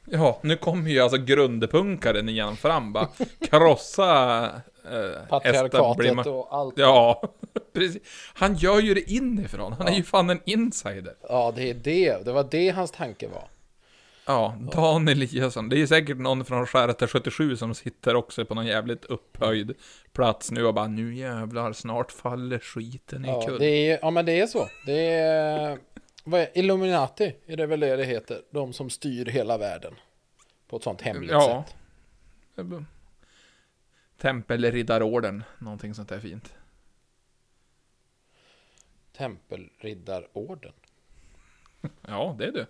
[0.04, 3.08] Ja, nu kommer ju alltså grundpunkaren igen fram bara.
[3.50, 4.44] Krossa...
[4.84, 6.78] Äh, Patriarkatet och allt.
[6.78, 7.22] Ja,
[7.72, 8.02] precis.
[8.34, 9.72] Han gör ju det inifrån.
[9.72, 11.14] Han är ju fan en insider.
[11.28, 12.24] Ja, det är det.
[12.24, 13.44] Det var det hans tanke var.
[14.28, 15.68] Ja, Dan Eliasson.
[15.68, 19.74] Det är säkert någon från Skärata 77 som sitter också på någon jävligt upphöjd
[20.12, 23.58] plats nu och bara nu jävlar, snart faller skiten i Ja, kull.
[23.58, 24.68] det är, ja men det är så.
[24.86, 25.78] Det är,
[26.24, 28.42] vad är Illuminati är det väl det det heter.
[28.50, 29.94] De som styr hela världen.
[30.68, 31.64] På ett sånt hemligt Ja.
[31.66, 31.76] sätt.
[34.20, 36.54] Tempelriddarorden, någonting sånt där fint.
[39.16, 40.72] Tempelriddarorden.
[42.08, 42.66] Ja, det är du.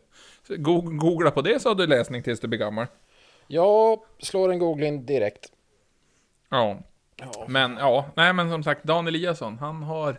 [0.98, 2.86] Googla på det så har du läsning tills du blir gammal.
[3.46, 5.52] Jag slår en googling direkt.
[6.48, 6.82] Ja,
[7.16, 7.44] Ja.
[7.48, 10.16] men ja, nej men som sagt, Dan Eliasson, han har,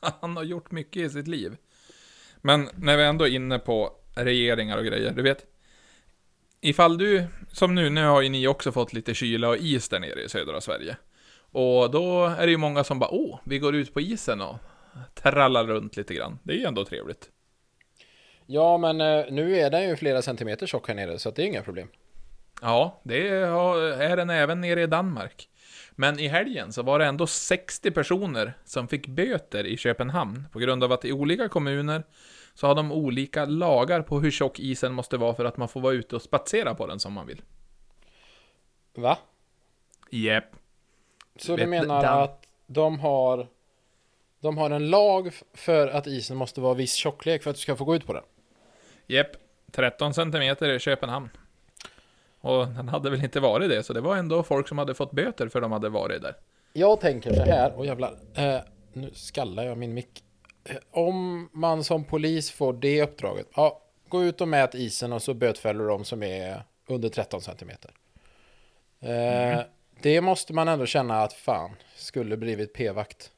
[0.20, 1.56] han har gjort mycket i sitt liv.
[2.36, 5.46] Men när vi ändå är inne på regeringar och grejer, du vet.
[6.60, 10.00] Ifall du, som nu, nu har ju ni också fått lite kyla och is där
[10.00, 10.96] nere i södra Sverige.
[11.52, 14.56] Och då är det ju många som bara, åh, vi går ut på isen och
[15.14, 16.38] trallar runt lite grann.
[16.42, 17.30] Det är ju ändå trevligt.
[18.50, 21.46] Ja, men eh, nu är den ju flera centimeter tjock här nere, så det är
[21.46, 21.88] inga problem.
[22.62, 25.48] Ja, det är den även nere i Danmark.
[25.92, 30.58] Men i helgen så var det ändå 60 personer som fick böter i Köpenhamn på
[30.58, 32.02] grund av att i olika kommuner
[32.54, 35.80] så har de olika lagar på hur tjock isen måste vara för att man får
[35.80, 37.42] vara ute och spatsera på den som man vill.
[38.94, 39.18] Va?
[40.10, 40.44] Jep.
[41.36, 43.48] Så du menar Dan- att de har
[44.40, 47.76] De har en lag för att isen måste vara viss tjocklek för att du ska
[47.76, 48.24] få gå ut på den?
[49.08, 49.26] Jep.
[49.72, 51.28] 13 centimeter i Köpenhamn.
[52.40, 55.10] Och den hade väl inte varit det, så det var ändå folk som hade fått
[55.10, 56.36] böter för de hade varit där.
[56.72, 58.60] Jag tänker så här, och jävlar, eh,
[58.92, 60.24] nu skallar jag min mick.
[60.64, 65.22] Eh, Om man som polis får det uppdraget, ja, gå ut och mät isen och
[65.22, 67.90] så bötfäller dem som är under 13 centimeter.
[69.00, 69.60] Eh,
[70.02, 73.30] Det måste man ändå känna att fan, skulle blivit p-vakt.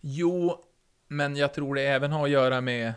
[0.00, 0.64] Jo,
[1.08, 2.92] men jag tror det även har att göra med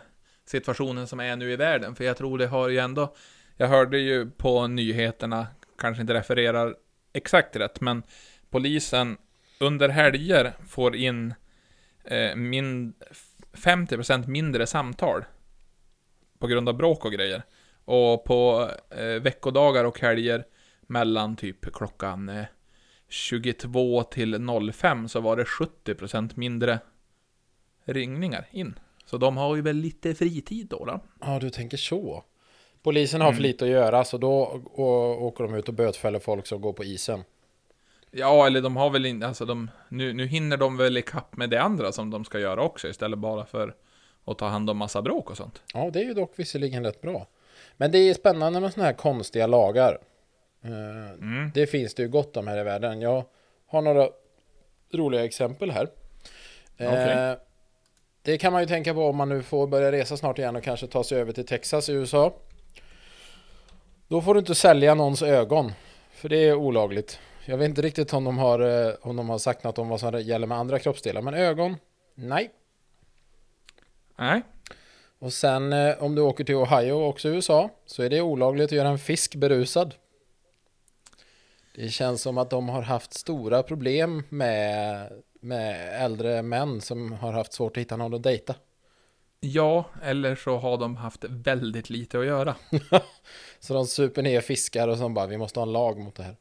[0.48, 1.94] situationen som är nu i världen.
[1.94, 3.14] För jag tror det har ju ändå...
[3.56, 5.46] Jag hörde ju på nyheterna,
[5.78, 6.76] kanske inte refererar
[7.12, 8.02] exakt rätt, men
[8.50, 9.16] polisen
[9.60, 11.34] under helger får in
[12.04, 12.94] eh, min,
[13.52, 15.24] 50% mindre samtal.
[16.38, 17.42] På grund av bråk och grejer.
[17.84, 20.44] Och på eh, veckodagar och helger
[20.80, 22.44] mellan typ klockan eh,
[23.08, 26.78] 22 till 05 så var det 70% mindre
[27.84, 28.78] ringningar in.
[29.10, 30.84] Så de har ju väl lite fritid då.
[30.84, 31.00] då.
[31.20, 32.24] Ja, du tänker så.
[32.82, 34.60] Polisen har för lite att göra, så då
[35.20, 37.24] åker de ut och bötfäller folk som går på isen.
[38.10, 41.50] Ja, eller de har väl inte, alltså de, nu, nu hinner de väl ikapp med
[41.50, 43.74] det andra som de ska göra också istället bara för
[44.24, 45.62] att ta hand om massa bråk och sånt.
[45.74, 47.26] Ja, det är ju dock visserligen rätt bra.
[47.76, 49.98] Men det är spännande med såna här konstiga lagar.
[50.62, 50.70] Eh,
[51.20, 51.50] Mm.
[51.54, 53.00] Det finns det ju gott om här i världen.
[53.00, 53.24] Jag
[53.66, 54.08] har några
[54.92, 55.88] roliga exempel här.
[56.74, 57.36] Okej.
[58.28, 60.62] Det kan man ju tänka på om man nu får börja resa snart igen och
[60.62, 62.34] kanske ta sig över till Texas i USA.
[64.08, 65.72] Då får du inte sälja någons ögon.
[66.12, 67.18] För det är olagligt.
[67.44, 70.00] Jag vet inte riktigt om de har, eh, om de har sagt något om vad
[70.00, 71.22] som gäller med andra kroppsdelar.
[71.22, 71.76] Men ögon,
[72.14, 72.50] nej.
[74.18, 74.42] Nej,
[75.18, 78.72] Och sen eh, om du åker till Ohio, också USA, så är det olagligt att
[78.72, 79.94] göra en fisk berusad.
[81.74, 85.08] Det känns som att de har haft stora problem med,
[85.40, 88.54] med äldre män som har haft svårt att hitta någon att dejta.
[89.40, 92.56] ja, eller så har de haft väldigt lite att göra.
[93.60, 96.22] Så de super ner fiskar och så bara, vi måste ha en lag mot det
[96.22, 96.36] här.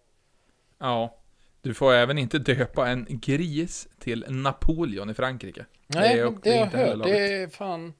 [0.78, 1.18] Ja,
[1.62, 5.66] du får även inte döpa en gris till Napoleon i Frankrike.
[5.88, 7.04] Nej, är men också det har jag hört.
[7.04, 7.94] Det är fan...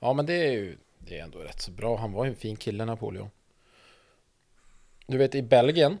[0.00, 1.96] Ja, men det är ju det är ändå rätt så bra.
[1.96, 3.30] Han var ju en fin kille, Napoleon.
[5.06, 5.98] Du vet, i Belgien,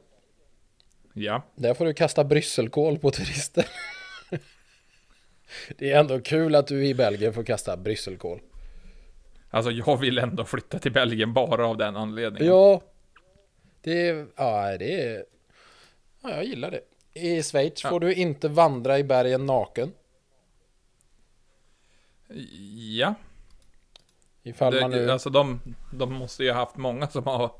[1.12, 3.66] Ja, Där får du kasta brysselkål på turister.
[5.78, 8.40] Det är ändå kul att du i Belgien får kasta brysselkål.
[9.50, 12.48] alltså jag vill ändå flytta till Belgien bara av den anledningen.
[12.48, 12.80] Ja,
[13.82, 15.24] det är, ja, det är,
[16.22, 16.80] ja, jag gillar det.
[17.14, 17.90] I Schweiz Ja.
[17.90, 19.92] får du inte vandra i bergen naken.
[22.96, 23.14] Ja,
[24.42, 25.60] Ifall man det, nu, alltså de,
[25.92, 27.50] de måste ju ha haft många som har,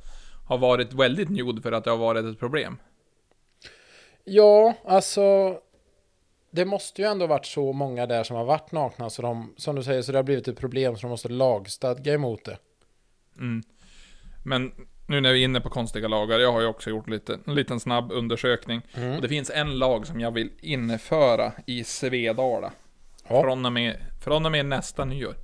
[0.48, 2.76] har varit väldigt nude för att det har varit ett problem.
[4.24, 5.58] ja, alltså,
[6.50, 9.76] det måste ju ändå varit så många där som har varit nakna så de, som
[9.76, 12.58] du säger, så det har blivit ett problem så de måste lagstadga emot det.
[13.38, 13.62] Mm.
[14.44, 14.72] Men
[15.06, 17.54] nu när vi är inne på konstiga lagar, jag har ju också gjort lite, en
[17.54, 18.82] liten snabb undersökning.
[18.94, 19.16] Mm.
[19.16, 22.72] Och det finns en lag som jag vill införa i Svedala.
[23.28, 23.42] Ja.
[23.42, 25.34] Från, och med, från och med nästa nyår.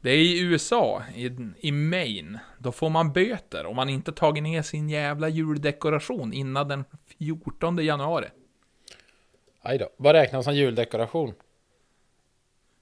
[0.00, 2.38] Det är i USA, i, i Maine.
[2.58, 6.84] Då får man böter om man inte tagit ner sin jävla juldekoration innan den
[7.18, 8.26] 14 januari.
[9.68, 9.88] Aj då.
[9.96, 11.34] Vad räknas som juldekoration?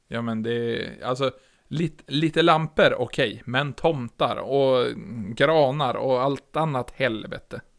[0.08, 1.30] Ja men det, alltså,
[1.68, 4.86] lite, lite lampor, okej, men tomtar och
[5.34, 7.60] granar och allt annat helvete.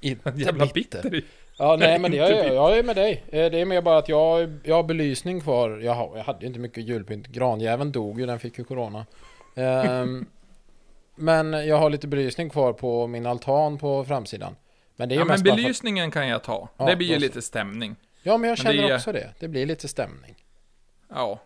[0.00, 1.22] Inte Jävla bitter.
[1.58, 2.54] Ja, nej men det, jag, bitter.
[2.54, 3.24] jag är med dig.
[3.28, 5.78] Eh, Det är mer bara att jag, jag har belysning kvar.
[5.78, 7.26] Jag, har, jag hade inte mycket julpynt.
[7.26, 9.06] Granjäveln dog ju, den fick ju corona.
[9.54, 10.26] Ehm,
[11.14, 14.56] men jag har lite belysning kvar på min altan på framsidan.
[15.02, 16.68] Men det är ju Ja, men bara för belysningen kan jag ta.
[16.76, 17.96] Ja, det blir ju lite stämning.
[18.22, 19.34] Ja, men jag men det känner är- också det.
[19.38, 20.34] Det blir lite stämning.
[21.08, 21.40] Ja.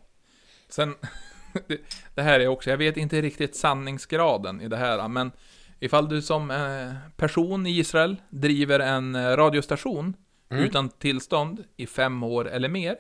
[0.69, 0.95] Sen,
[1.67, 1.79] det,
[2.15, 5.33] det här är också, jag vet inte riktigt sanningsgraden i det här, men
[5.81, 10.17] ifall du som eh, person i Israel driver en eh, radiostation
[10.51, 10.65] Mm.
[10.65, 12.97] utan tillstånd i fem år eller mer,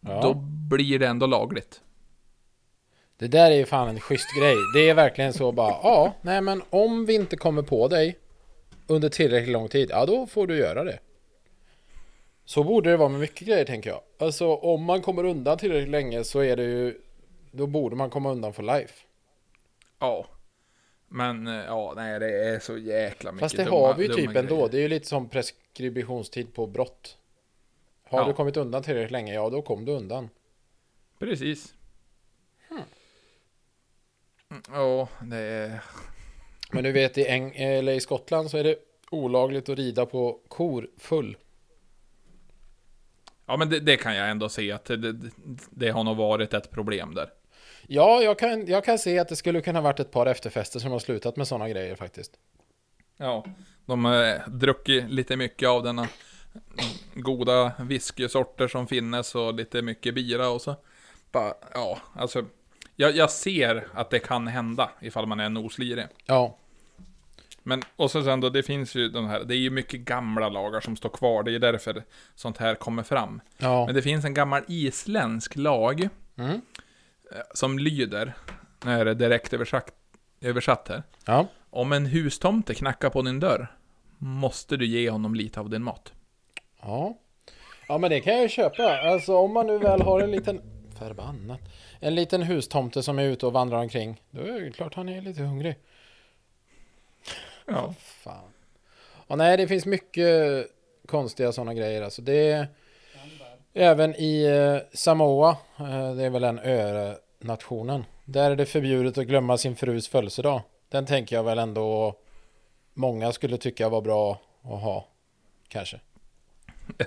[0.00, 0.20] Ja.
[0.22, 0.34] då
[0.70, 1.80] blir det ändå lagligt.
[3.18, 4.56] Det där är ju fan en schysst grej.
[4.74, 8.18] Det är verkligen så bara, ja, nej men om vi inte kommer på dig
[8.88, 10.98] under tillräckligt lång tid, ja då får du göra det.
[12.44, 14.00] Så borde det vara med mycket grejer tänker jag.
[14.18, 17.00] Alltså om man kommer undan tillräckligt länge så är det ju,
[17.50, 18.94] då borde man komma undan för life.
[19.98, 20.26] Ja.
[21.08, 24.14] Men, eh, ja, nej, det är så jäkla mycket Fast det dumma, har vi ju
[24.14, 24.54] typ ändå.
[24.56, 24.68] grejer.
[24.68, 27.18] Det är ju lite som preskriptionstid på brott.
[28.04, 28.26] Har Ja.
[28.26, 30.28] du kommit undan tillräckligt länge, ja då kom du undan.
[31.18, 31.74] Precis.
[32.68, 32.80] Hmm.
[34.50, 35.80] Mm, Ja, det är...
[36.72, 38.76] Men du vet i, Eng- eller i Skottland så är det
[39.10, 41.36] olagligt att rida på kor full.
[43.46, 45.30] Ja, men det, det kan jag ändå se att det, det,
[45.70, 47.30] det har nog varit ett problem där.
[47.86, 50.92] Ja, jag kan, jag kan se att det skulle kunna varit ett par efterfester som
[50.92, 52.32] har slutat med sådana grejer faktiskt.
[53.16, 53.44] Ja,
[53.86, 56.08] de har druckit lite mycket av denna
[57.14, 60.76] goda whiskysorter som finnes och lite mycket bira och så.
[61.32, 62.44] Bara, ja, alltså.
[63.00, 66.06] Jag, jag ser att det kan hända ifall man är en oslirig.
[66.26, 66.56] Ja,
[67.62, 70.48] Men, och så sen då, det finns ju den här, det är ju mycket gamla
[70.48, 73.40] lagar som står kvar, det är ju därför sånt här kommer fram.
[73.58, 73.86] ja.
[73.86, 76.08] Men det finns en gammal isländsk lag
[76.38, 76.50] Mm.
[77.32, 78.34] eh, som lyder,
[78.84, 79.90] nu är det direkt översatt,
[80.40, 81.02] översatt här.
[81.26, 83.66] Ja, Om en hustomte knackar på din dörr,
[84.18, 86.12] måste du ge honom lite av din mat.
[86.82, 87.18] ja.
[87.88, 88.98] Ja, men det kan jag ju köpa.
[88.98, 90.60] Alltså om man nu väl har en liten...
[90.98, 91.60] Förbannat.
[92.00, 94.22] En liten hustomte som är ute och vandrar omkring.
[94.30, 95.76] Då är det klart han är lite hungrig.
[97.66, 97.94] Ja.
[97.98, 98.52] Fan.
[99.26, 100.66] Ja, nej, det finns mycket
[101.06, 102.02] konstiga sådana grejer.
[102.02, 102.66] Alltså det är
[103.72, 108.04] även i eh, Samoa, eh, det är väl en ö-nationen.
[108.24, 110.62] Där är det förbjudet att glömma sin frus födelsedag.
[110.88, 112.18] Den tänker jag väl ändå
[112.94, 115.08] många skulle tycka var bra att ha.
[115.68, 116.00] Kanske.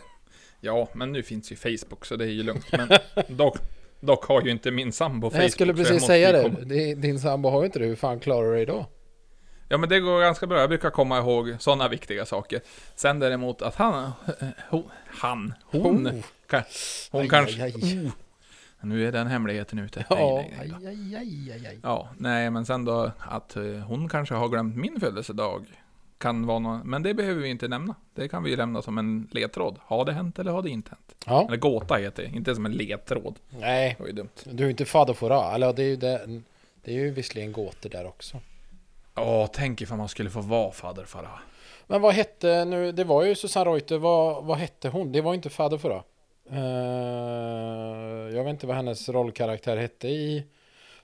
[0.64, 2.72] Ja, men nu finns ju Facebook så det är ju lugnt.
[2.72, 2.90] Men
[3.38, 3.58] dock,
[4.02, 5.44] dock har ju inte min sambo Facebook.
[5.44, 6.44] jag skulle precis måste säga det.
[6.44, 6.96] komma-.
[7.02, 7.86] Din sambo har ju inte det.
[7.86, 8.86] Hur fan klarar du dig då?
[9.70, 10.60] Ja, men det går ganska bra.
[10.60, 12.62] Jag brukar komma ihåg sådana viktiga saker.
[12.96, 14.12] Sen däremot att han,
[14.70, 16.14] hon, han, hon, Oh.
[16.48, 16.64] ka,
[17.12, 17.64] hon Aj, kanske...
[17.64, 18.06] aj, aj.
[18.06, 18.12] Oh,
[18.82, 20.06] nu är den hemligheten ute.
[20.10, 20.16] Ja,
[20.58, 20.96] Nej, nej,
[21.62, 21.80] nej.
[21.84, 25.66] Ja, nej, men sen då att eh, hon kanske har glömt min födelsedag.
[26.22, 27.96] Kan vara någon, men det behöver vi inte nämna.
[28.16, 29.76] Det kan vi ju lämna som en ledtråd.
[29.82, 31.16] Har det hänt eller har det inte hänt?
[31.26, 33.36] Ja, Eller gåta heter det, inte som en ledtråd.
[33.50, 33.96] nej.
[33.98, 34.30] Det var ju dumt.
[34.44, 35.52] Du är inte fader fora.
[35.56, 36.42] Eller det är ju det.
[36.84, 38.38] Det är ju visserligen gåtor där också.
[39.16, 41.40] Ja, tänk ifall man skulle få vara fadder Farah.
[41.88, 45.12] Men vad hette nu, det var ju Susanne Reuter, vad, vad hette hon?
[45.12, 46.04] Det var inte Fader förra.
[46.52, 50.44] Uh, jag vet inte vad hennes rollkaraktär hette i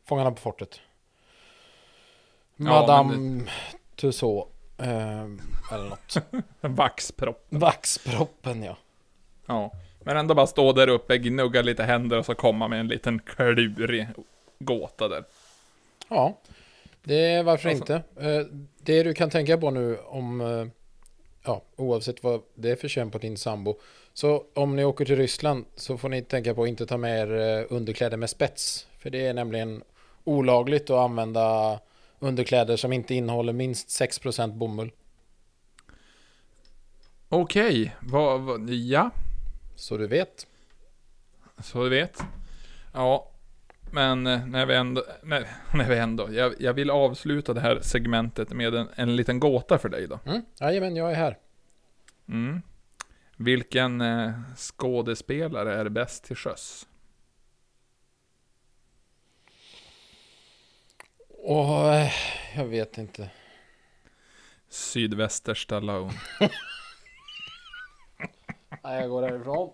[0.06, 0.80] Fångarna på fortet.
[2.56, 3.50] Ja, Madame men
[3.96, 4.48] Tussauds.
[4.52, 6.18] eh, eller något.
[6.62, 7.46] Vaxpropp.
[7.50, 8.78] Vaxproppen ja.
[9.46, 9.72] Ja.
[10.00, 13.20] Men ändå bara stå där uppe, gnugga lite händer och så komma med en liten
[13.20, 14.08] klurig
[14.60, 15.24] gåta där.
[16.10, 16.38] Ja,
[17.04, 18.26] det är varför Alltså- inte.
[18.30, 18.46] Eh,
[18.82, 20.66] det du kan tänka på nu om, eh,
[21.46, 23.76] ja, oavsett vad det är för kön på din sambo.
[24.14, 27.20] Så om ni åker till Ryssland så får ni tänka på att inte ta med
[27.30, 28.88] er eh, underkläder med spets.
[29.00, 29.84] För det är nämligen
[30.24, 31.80] olagligt att använda
[32.20, 34.92] underkläder som inte innehåller minst 6% bomull.
[37.30, 39.12] Okej, vad, vad, ja,
[39.76, 40.48] Så du vet.
[41.60, 42.24] så du vet.
[42.94, 43.32] Ja,
[43.92, 47.80] men eh, när vi ändå, när, när vi ändå, jag, jag vill avsluta det här
[47.82, 50.20] segmentet med en, en liten gåta för dig då.
[50.26, 50.42] Mm?
[50.60, 51.38] Jajamän, jag är här.
[52.30, 52.62] Mm.
[53.38, 56.88] Vilken eh, skådespelare är bäst till sjöss?
[61.50, 62.12] Och eh,
[62.56, 63.30] jag vet inte.
[64.70, 66.14] Sydväster Stallone.
[68.84, 69.70] Nej, jag går härifrån.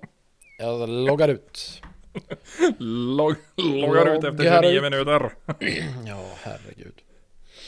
[0.60, 1.82] Jag loggar ut.
[2.78, 4.84] Log, loggar ut efter Loggar 29 ut.
[4.84, 5.34] minuter.
[6.08, 6.94] Ja, herregud.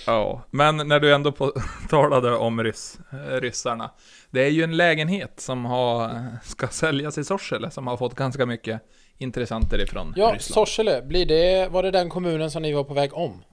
[0.06, 1.54] Ja, men när du ändå på,
[1.89, 3.91] talade om ryss, ryssarna.
[4.30, 8.46] Det är ju en lägenhet som har, ska säljas i Sorsele som har fått ganska
[8.46, 8.82] mycket
[9.18, 10.68] intressenter ifrån Ja, Ryssland.
[10.68, 13.44] Sorsele, blir det, var det den kommunen som ni var på väg om?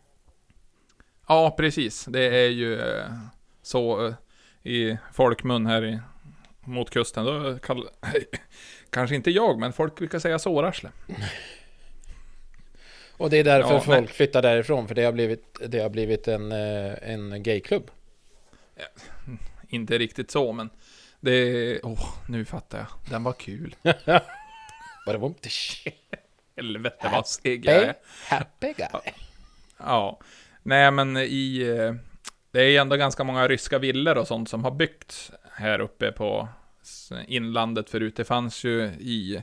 [1.33, 2.05] Ja, precis.
[2.05, 3.13] Det är ju eh,
[3.63, 4.15] så eh,
[4.63, 6.01] i folkmun här i,
[6.61, 7.25] mot kusten.
[7.25, 7.89] Då kall,
[8.91, 10.91] kanske inte jag, men folk brukar säga sårarsle.
[13.17, 14.09] Och det är därför Ja, folk nej.
[14.09, 17.91] flyttar därifrån, för det har blivit, det har blivit en, eh, en gayklubb.
[19.69, 20.71] Inte riktigt så, men
[21.21, 21.81] det...
[21.83, 22.87] Åh, nu fattar jag.
[23.11, 23.77] Den var kul.
[25.07, 25.35] Bara bom.
[26.57, 27.95] Helvete vad seg jag är.
[28.29, 29.13] Happy guy.
[29.79, 30.21] Ja.
[30.63, 31.65] Nej, men i...
[32.51, 36.13] Det är ju ändå ganska många ryska villor och sånt som har byggts här uppe
[36.13, 36.49] på
[37.27, 38.17] inlandet förut.
[38.17, 39.43] Det fanns ju i...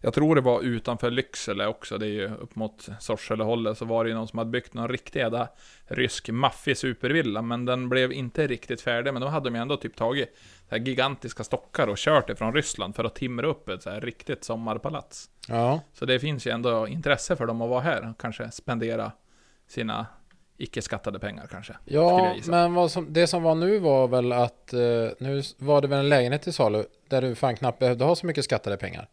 [0.00, 4.04] Jag tror det var utanför Lycksele också, det är ju upp mot Sorselehållet, så var
[4.04, 5.48] det ju någon som hade byggt någon riktig jävla
[5.86, 9.76] rysk maffig supervilla, men den blev inte riktigt färdig, men då hade de ju ändå
[9.76, 10.36] typ tagit
[10.68, 14.44] så gigantiska stockar och kört ifrån Ryssland för att timra upp ett så här riktigt
[14.44, 15.30] sommarpalats.
[15.48, 19.12] Ja, Så det finns ju ändå intresse för dem att vara här och kanske spendera
[19.66, 20.06] sina
[20.58, 21.76] icke skattade pengar kanske.
[21.84, 24.80] ja men som, det som var nu var väl att eh,
[25.18, 28.26] nu var det väl en lägenhet till salu där du fan knappt behövde ha så
[28.26, 29.08] mycket skattade pengar.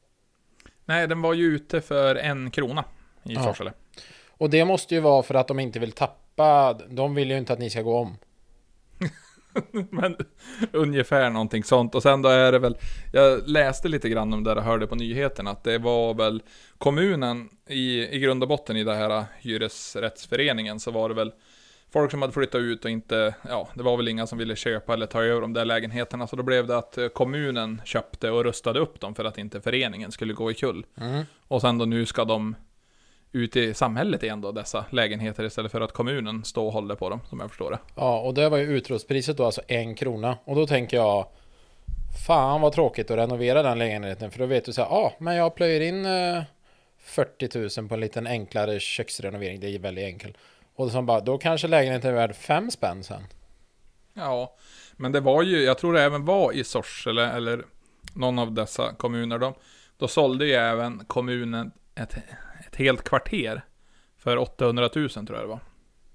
[0.85, 2.83] Nej, den var ju ute för en krona
[3.23, 3.43] i Ja.
[3.43, 3.73] Sorsele.
[4.29, 7.53] Och det måste ju vara för att de inte vill tappa, de vill ju inte
[7.53, 8.17] att ni ska gå om.
[9.89, 10.15] Men
[10.71, 11.95] ungefär någonting sånt.
[11.95, 12.77] Och sen då är det väl,
[13.13, 16.43] jag läste lite grann om det och hörde på nyheterna, att det var väl
[16.77, 21.31] kommunen i, i grund och botten i det här hyresrättsföreningen så var det väl
[21.93, 24.93] folk som hade flyttat ut och inte, ja, det var väl inga som ville köpa
[24.93, 26.27] eller ta över de där lägenheterna.
[26.27, 30.11] Så då blev det att kommunen köpte och rustade upp dem för att inte föreningen
[30.11, 30.85] skulle gå i kull.
[30.97, 31.23] Mm.
[31.47, 32.55] Och sen då nu ska de
[33.31, 37.09] ut i samhället igen då, dessa lägenheter, istället för att kommunen står och håller på
[37.09, 37.79] dem, som jag förstår det.
[37.95, 40.37] Ja, och det var ju utrustpriset då, alltså en krona.
[40.43, 41.27] Och då tänker jag,
[42.27, 44.31] fan vad tråkigt att renovera den lägenheten.
[44.31, 46.43] För då vet du så här, ja, ah, men jag plöjer in eh,
[46.99, 49.59] 40 000 på en liten enklare köksrenovering.
[49.59, 50.37] Det är väldigt enkelt.
[50.75, 53.23] Och så bara, då kanske lägenheten är värd fem spänn sen.
[54.13, 54.55] Ja,
[54.97, 57.65] men det var ju, jag tror det även var i Sorsele, eller
[58.15, 59.53] någon av dessa kommuner, de,
[59.97, 62.15] då sålde ju även kommunen ett,
[62.71, 63.61] ett helt kvarter
[64.17, 65.59] för 800 000 tror jag det var.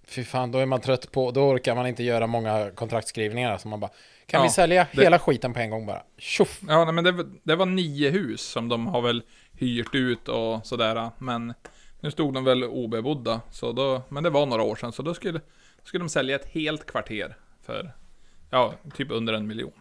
[0.08, 3.58] Fy fan, då är man trött på, då orkar man inte göra många kontraktskrivningar.
[3.58, 3.90] Så man bara,
[4.26, 6.02] kan Ja, vi sälja det- hela skiten på en gång bara?
[6.18, 6.60] Tjoff!
[6.68, 10.28] Ja, nej, men det, var- det var nio hus som de har väl hyrt ut
[10.28, 11.54] och sådär, men
[12.00, 15.14] nu stod de väl obebodda, så då, men det var några år sedan, så då
[15.14, 15.40] skulle,
[15.84, 17.92] skulle de sälja ett helt kvarter för,
[18.50, 19.72] ja, typ under en miljon.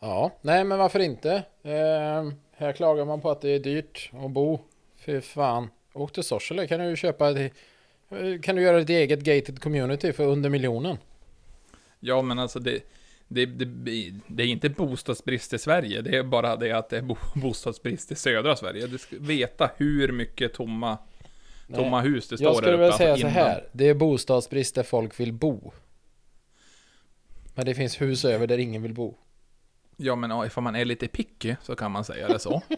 [0.00, 1.32] Ja, nej men varför inte?
[1.62, 4.60] Eh, här klagar man på att det är dyrt att bo.
[5.06, 5.70] Fy fan.
[5.92, 7.52] Åk till Sorsele kan du köpa ett,
[8.42, 10.98] kan du göra ett eget gated community för under miljonen.
[12.00, 12.82] Ja, men alltså det,
[13.28, 17.02] det, det, det är inte bostadsbrist i Sverige, det är bara det att det är
[17.02, 18.86] bo, bostadsbrist i södra Sverige.
[18.86, 20.98] Du ska veta hur mycket tomma,
[21.66, 23.42] Nej, tomma hus det står Jag skulle där väl säga alltså så innan.
[23.42, 23.68] här.
[23.72, 25.72] Det är bostadsbrist där folk vill bo.
[27.54, 29.14] Men det finns hus över där ingen vill bo.
[29.96, 32.62] Ja, men ifall man är lite picky så kan man säga det så.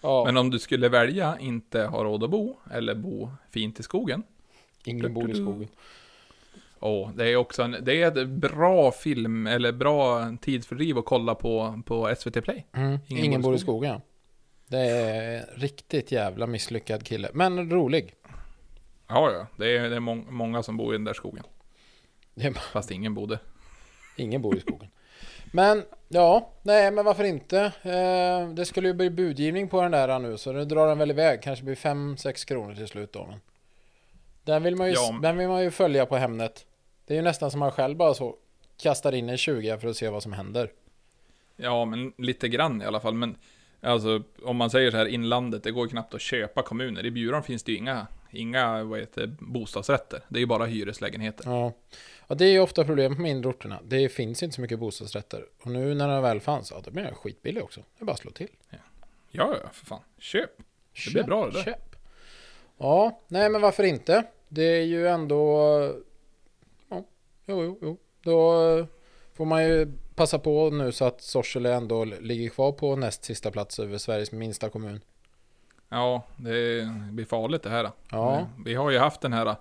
[0.00, 3.82] Ja, Men om du skulle välja inte ha råd att bo, eller bo fint i
[3.82, 4.22] skogen.
[4.84, 5.68] ingen bor i skogen.
[6.80, 11.34] Åh, det är också en, det är ett bra film, eller bra tidsfördriv att kolla
[11.34, 12.66] på, på SVT Play.
[12.72, 12.98] Mm.
[13.06, 14.00] Ingen, bor i skogen.
[14.66, 17.30] Det är riktigt jävla misslyckad kille.
[17.34, 18.14] Men rolig.
[19.08, 21.44] Ja, ja, det är, det är mång, många som bor i den där skogen.
[22.72, 23.38] Fast ingen bodde.
[24.16, 24.88] Ingen bor i skogen.
[25.56, 27.60] Men ja, nej men varför inte?
[27.82, 31.10] Eh, det skulle ju bli budgivning på den där nu så det drar den väl
[31.10, 31.42] iväg.
[31.42, 33.26] Kanske blir 5-6 kronor till slut då.
[33.26, 33.40] Men
[34.44, 35.18] den, vill man ju, Ja.
[35.22, 36.66] den vill man ju följa på Hemnet.
[37.06, 38.36] Det är ju nästan som man själv bara så
[38.82, 40.70] kastar in en 20 för att se vad som händer.
[41.56, 43.14] Ja, men lite grann i alla fall.
[43.14, 43.36] Men
[43.80, 47.06] alltså, om man säger så här, inlandet, det går ju knappt att köpa kommuner.
[47.06, 50.22] I Bjurholm finns det ju inga, inga vad heter, det, bostadsrätter.
[50.28, 51.50] Det är ju bara hyreslägenheter.
[51.50, 51.72] Ja.
[52.20, 53.80] och det är ju ofta problemet på mindre orterna.
[53.84, 55.44] Det finns inte så mycket bostadsrätter.
[55.62, 57.80] Och nu när den väl fanns, ja då blir den skitbillig också.
[57.80, 58.48] Det är bara att slå till.
[59.30, 60.00] Ja, ja, för fan.
[60.18, 60.50] Köp!
[61.04, 61.62] Det blir bra det där.
[61.62, 61.96] Köp.
[62.78, 64.24] Ja, nej men varför inte?
[64.48, 65.70] Det är ju ändå...
[66.88, 67.04] Ja,
[67.46, 67.98] jo, jo, jo.
[68.22, 68.86] Då
[69.32, 73.50] får man ju passa på nu så att Sorsele ändå ligger kvar på näst sista
[73.50, 75.00] plats över Sveriges minsta kommun.
[75.88, 77.90] Ja, det blir farligt det här.
[78.10, 78.46] Ja.
[78.64, 79.56] Vi har ju haft den här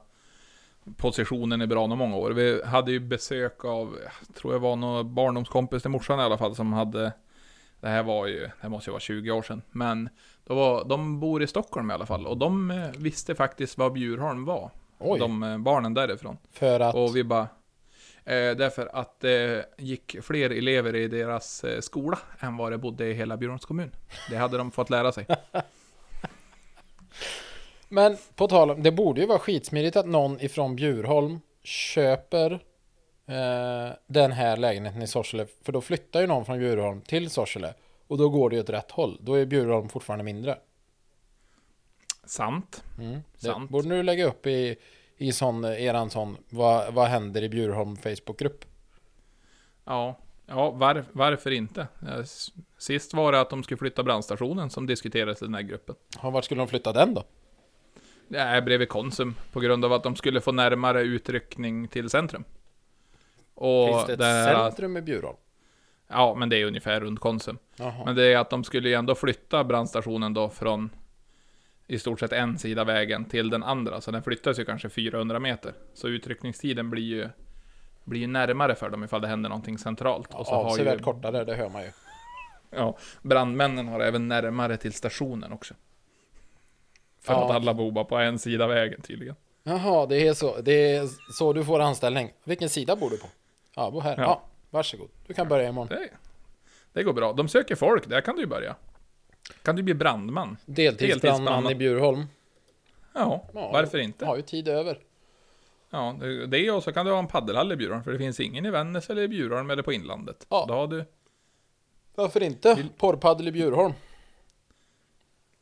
[0.97, 2.31] positionen i bra många år.
[2.31, 3.97] Vi hade ju besök av,
[4.27, 7.11] jag tror jag var någon barndomskompis till morsan i alla fall, som hade
[7.85, 9.61] det här var ju, det måste ju vara 20 år sedan.
[9.71, 10.09] Men
[10.43, 12.27] då var, de bor i Stockholm i alla fall.
[12.27, 14.71] Och de eh, visste faktiskt vad Bjurholm var.
[14.99, 16.37] Oj, De eh, barnen därifrån.
[16.51, 16.95] för att...
[16.95, 17.47] Och vi bara...
[18.23, 23.07] Eh, därför att det gick fler elever i deras eh, skola än vad det bodde
[23.07, 23.91] i hela Bjurholms kommun.
[24.29, 25.27] Det hade de fått lära sig.
[27.89, 32.51] Men på tal om, det borde ju vara skitsmidigt att någon ifrån Bjurholm köper
[33.25, 35.47] eh, den här lägenheten i Sorsele.
[35.61, 37.73] För då flyttar ju någon från Bjurholm till Sorsele.
[38.07, 39.17] Och då går det ju åt rätt håll.
[39.21, 40.57] Då är Bjurholm fortfarande mindre.
[42.25, 42.83] Sant.
[42.99, 43.19] Mm.
[43.33, 43.69] Det Sant.
[43.69, 44.75] borde du lägga upp i,
[45.17, 48.65] i sån, eran sån, vad, vad händer i Bjurholm Facebookgrupp?
[49.83, 50.15] Ja,
[50.47, 51.87] ja var, varför inte?
[52.07, 52.23] Eh,
[52.77, 55.95] Sist var det att de skulle flytta brandstationen som diskuterades i den här gruppen.
[56.21, 57.23] Ja, vart skulle de flytta den då?
[58.27, 62.43] Det är bredvid Konsum på grund av att de skulle få närmare utryckning till centrum.
[63.53, 65.37] Och Finns det ett här- centrum i Bjurholm?
[66.07, 67.57] Ja, men det är ungefär runt Konsum.
[67.75, 68.05] Jaha.
[68.05, 70.89] Men det är att de skulle ju ändå flytta brandstationen då från
[71.87, 74.01] i stort sett en sida vägen till den andra.
[74.01, 75.73] Så den flyttas ju kanske 400 meter.
[75.93, 77.29] Så utryckningstiden blir ju,
[78.05, 80.33] blir ju närmare för dem ifall det händer någonting centralt.
[80.33, 81.91] Och så har Avsevärt ju, kortare, det hör man ju.
[82.69, 85.73] ja, brandmännen har även närmare till stationen också.
[87.21, 87.45] För Ja.
[87.45, 89.35] att alla bor bara på en sida vägen tydligen.
[89.63, 90.61] Jaha, det är så.
[90.61, 92.33] Det är så du får anställning.
[92.43, 93.27] Vilken sida bor du på?
[93.75, 94.17] Ja, bor här.
[94.17, 94.23] Ja.
[94.23, 94.41] Ja.
[94.69, 95.09] varsågod.
[95.27, 95.87] Du kan börja imorgon.
[95.87, 96.09] Det,
[96.93, 97.33] det går bra.
[97.33, 98.75] De söker folk, där kan du ju börja.
[99.61, 100.57] Kan du bli brandman?
[100.65, 101.71] Deltidsbrandman Deltidsbrandman.
[101.71, 102.25] i Bjurholm.
[103.13, 104.25] Ja, Ja, varför inte?
[104.25, 104.99] Har ju tid över.
[105.89, 108.65] Ja, det- och så kan du ha en paddelhall i Bjurholm, för det finns ingen
[108.65, 110.45] i Vännäs eller i Bjurholm eller på inlandet.
[110.49, 110.65] Ja.
[110.67, 111.05] Då har du,
[112.15, 112.75] Varför inte?
[112.75, 113.93] Vill- Porrpaddel i Bjurholm.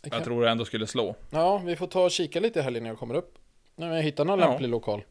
[0.03, 1.15] Det kan- jag tror det ändå skulle slå.
[1.30, 3.38] Ja, vi får ta och kika lite här när jag kommer upp.
[3.76, 4.47] När jag hittar någon Ja.
[4.49, 5.03] lämplig lokal.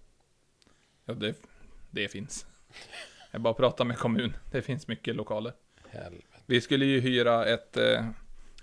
[1.04, 1.34] Ja, det,
[1.90, 2.46] det finns.
[3.30, 4.36] Jag bara pratar med kommun.
[4.50, 5.52] Det finns mycket lokaler.
[5.88, 6.26] Helvete.
[6.46, 8.06] Vi skulle ju hyra ett, eh,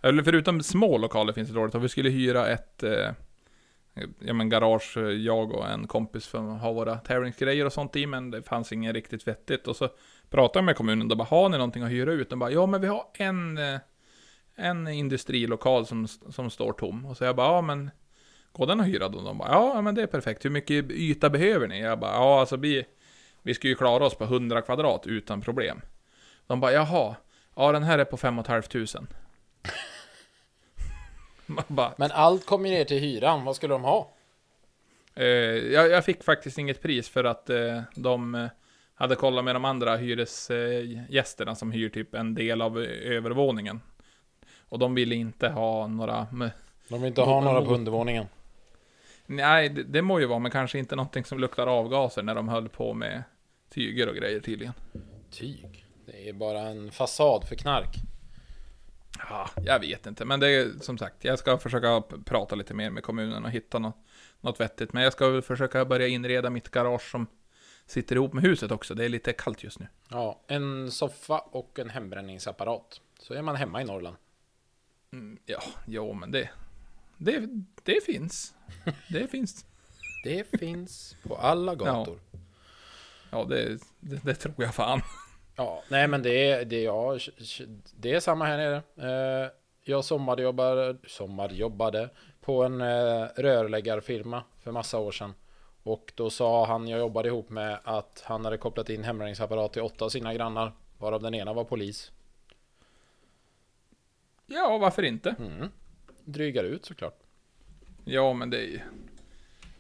[0.02, 3.12] eller förutom små lokaler finns det dåligt, och vi skulle hyra ett, eh,
[4.20, 7.96] ja men garage, eh, jag och en kompis för att ha våra tävlingsgrejer och sånt
[7.96, 9.68] i, men det fanns inget riktigt vettigt.
[9.68, 9.90] Och så
[10.30, 12.30] pratade jag med kommunen, då bara, har ni någonting att hyra ut?
[12.30, 13.80] De bara, ja men vi har en, eh,
[14.56, 17.06] en industrilokal som, som står tom.
[17.06, 17.92] Och så jag bara, ja men,
[18.52, 19.22] går den att hyra då?
[19.22, 20.46] De bara, ja men det är perfekt.
[20.46, 21.82] Hur mycket yta behöver ni?
[21.82, 22.86] Jag bara, ja alltså vi,
[23.44, 25.82] vi ska ju klara oss på 100 kvadrat utan problem.
[26.48, 27.16] De bara, jaha,
[27.56, 29.08] ja den här är på 5 500.
[31.68, 33.46] Bara, Men allt kommer ner till hyran.
[33.46, 34.12] Vad skulle de ha?
[35.16, 38.48] eh, jag, jag fick faktiskt inget pris för att eh, de eh,
[38.94, 43.82] hade kollat med de andra hyresgästerna som hyr typ en del av eh, övervåningen.
[44.70, 46.28] Och de ville inte ha några...
[46.88, 48.26] De vill inte ha några på undervåningen.
[49.26, 52.50] Nej, det, det må ju vara, men kanske inte någonting som luktar avgaser när de
[52.50, 53.24] höll på med
[53.70, 54.74] tyger och grejer tydligen.
[55.32, 55.86] Tyg.
[56.06, 57.96] Det är bara en fasad för knark.
[59.30, 62.90] Ja, jag vet inte, men det är som sagt, jag ska försöka prata lite mer
[62.90, 63.96] med kommunen och hitta något,
[64.42, 64.94] något vettigt.
[64.94, 67.28] Men jag ska väl försöka börja inreda mitt garage som
[67.86, 68.96] sitter ihop med huset också.
[68.96, 69.88] Det är lite kallt just nu.
[70.10, 73.02] Ja, en soffa och en hembränningsapparat.
[73.20, 74.18] Så är man hemma i Norrland.
[75.12, 76.50] Mm, ja, jo, men det,
[77.18, 77.48] det,
[77.84, 78.54] det finns.
[79.10, 79.66] Det finns.
[80.24, 82.20] Det finns på alla gator.
[82.32, 82.40] Ja,
[83.32, 85.02] Ja, det, det, det tror jag fan.
[85.90, 87.18] nej men det är, det, ja,
[87.96, 88.82] det är samma här nere.
[89.44, 89.50] Eh,
[89.84, 92.10] Jag sommarjobbade, sommarjobbade
[92.42, 95.34] på en eh, rörläggarfirma för massa år sedan.
[95.84, 99.82] Och då sa han jag jobbade ihop med att han hade kopplat in hembränningsapparat till
[99.82, 100.72] åtta av sina grannar.
[100.98, 102.12] Varav den ena var polis.
[104.46, 105.36] Ja, varför inte?
[105.40, 105.70] Mm.
[106.26, 107.20] Drygar ut såklart.
[108.06, 108.80] Ja, men det är ju...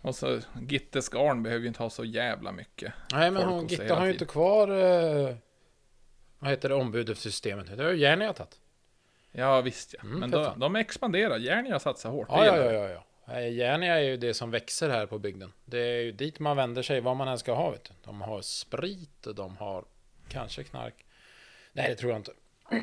[0.01, 2.93] Och så Gittes garn behöver ju inte ha så jävla mycket.
[3.11, 5.35] Nej men hon, hela har ju inte kvar eh,
[6.39, 7.77] Vad heter det ombudsystemet?
[7.77, 8.59] Det har ju Järnia tagit.
[9.31, 9.99] Ja, visst ja.
[10.03, 11.37] Mm, men de, de expanderar.
[11.37, 12.27] Järnia satsar hårt.
[12.29, 13.41] Ja, ja, ja, ja, ja.
[13.41, 15.53] Järnia är ju det som växer här på bygden.
[15.65, 17.93] Det är ju dit man vänder sig vad man än ska ha vet du.
[18.03, 19.85] De har sprit och de har
[20.29, 21.05] kanske knark.
[21.73, 22.31] Nej det tror jag inte.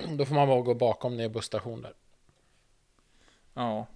[0.16, 1.92] Då får man bara gå bakom ner busstation där.
[3.54, 3.86] Ja.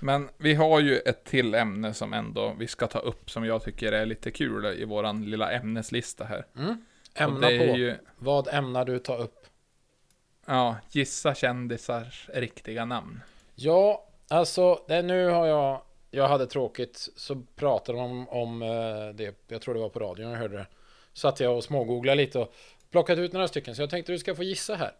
[0.00, 3.64] Men vi har ju ett till ämne som ändå vi ska ta upp som jag
[3.64, 6.46] tycker är lite kul i våran lilla ämneslista här.
[6.52, 6.62] Och
[7.14, 7.54] Ämna på.
[7.54, 9.46] ju, Vad ämnar du ta upp?
[10.46, 13.20] ja, gissa kändisars riktiga namn.
[13.54, 19.14] Ja, alltså det, nu har jag Jag hade tråkigt så pratade de om, om eh,
[19.14, 20.66] det Jag tror det var på radion jag hörde det
[21.12, 22.54] Satt jag och smågooglade lite och
[22.90, 24.92] plockat ut några stycken så jag tänkte du ska få gissa här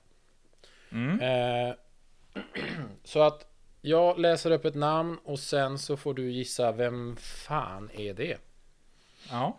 [0.93, 1.21] Mm.
[1.21, 1.75] eh,
[3.05, 3.47] Så att
[3.81, 8.37] jag läser upp ett namn och sen så får du gissa vem fan är det?
[9.31, 9.59] Ja.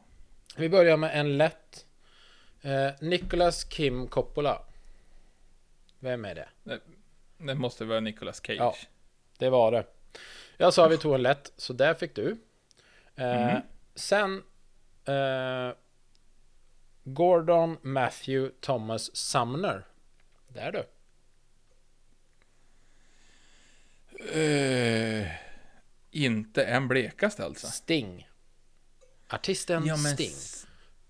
[0.57, 1.85] Vi börjar med en lätt
[2.63, 4.61] eh, Nicholas Kim Coppola
[5.99, 6.49] Vem är det?
[7.37, 8.57] Det måste vara Nicolas Cage.
[8.59, 8.75] Ja.
[9.37, 9.85] Det var det.
[10.57, 12.37] Jag sa vi tog en lätt, så där fick du.
[13.15, 13.61] Eh, Mhm.
[13.95, 14.43] Sen
[15.05, 15.71] eh,
[17.03, 19.85] Gordon Matthew Thomas Sumner.
[20.47, 20.83] Där du.
[24.41, 25.27] Eh,
[26.11, 27.67] inte en blekast alltså.
[27.67, 28.29] Sting.
[29.29, 30.35] Artisten Ja, Sting.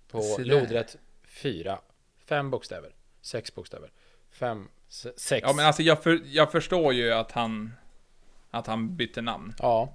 [0.07, 0.97] På lodrätt
[1.43, 1.79] 4.
[2.25, 2.95] Fem bokstäver.
[3.21, 3.91] Sex bokstäver.
[4.31, 5.43] Fem, se- sex.
[5.47, 7.73] Ja men alltså jag, för, jag förstår ju att han...
[8.51, 9.53] Att han bytte namn.
[9.59, 9.93] Ja.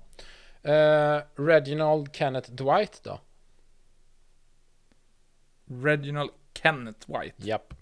[0.63, 3.21] Eh, Reginald Kenneth Dwight då?
[5.65, 7.35] Reginald Kenneth White.
[7.37, 7.75] Japp.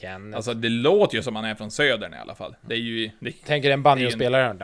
[0.00, 0.36] Kenneth.
[0.36, 2.56] Alltså det låter ju som han är från södern i alla fall.
[2.60, 3.10] Det är ju...
[3.20, 4.56] Det, Tänker en banjospelare.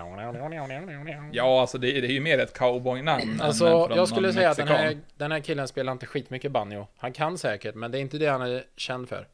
[1.32, 4.56] ja alltså det, det är ju mer ett cowboynamn Alltså, från jag skulle säga att
[4.56, 4.86] den mexikan.
[4.86, 6.86] här, den här killen spelar inte skitmycket banjo.
[6.96, 9.28] Han kan säkert, men det är inte det han är känd för.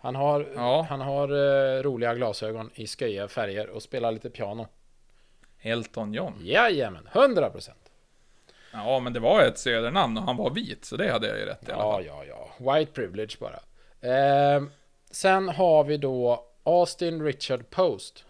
[0.00, 0.86] Han har, Ja.
[0.90, 4.66] han har eh, roliga glasögon i sköja färger och spelar lite piano.
[5.60, 6.34] Elton John.
[6.42, 7.78] Jajamän, 100 procent.
[8.72, 11.44] Ja men det var ett södernamn och han var vit, så det hade jag ju
[11.44, 12.04] rätt i alla Ja, fall.
[12.06, 12.24] ja,
[12.58, 12.74] ja.
[12.74, 13.58] White privilege bara.
[14.00, 14.62] Eh,
[15.10, 18.24] sen har vi då Austin Richard Post.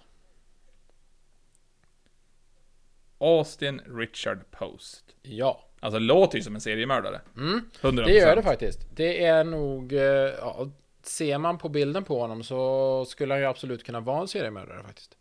[3.18, 5.05] Austin Richard Post.
[5.22, 7.20] Ja, Alltså låter ju som en seriemördare.
[7.37, 8.05] Mm, 100%.
[8.05, 8.87] det gör det faktiskt.
[8.95, 9.93] Det är nog...
[9.93, 10.70] eh, Ja,
[11.03, 14.83] ser man på bilden på honom så skulle han ju absolut kunna vara en seriemördare
[14.83, 15.16] faktiskt.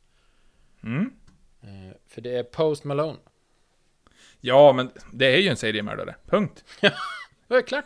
[0.83, 1.11] Mm.
[1.61, 3.17] Eh, För det är Post Malone.
[4.41, 6.15] Ja, men det är ju en seriemördare.
[6.25, 6.63] Punkt.
[7.47, 7.85] Det är klart.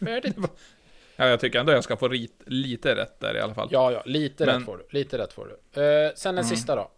[0.00, 0.36] Färdigt.
[1.20, 3.68] Ja, jag tycker ändå jag ska få rit, lite rätt där i alla fall.
[3.72, 4.86] Ja, ja, lite Men- rätt får du.
[4.90, 5.82] Lite rätt får du.
[5.82, 6.56] Eh, sen den Mm.
[6.56, 6.90] sista då.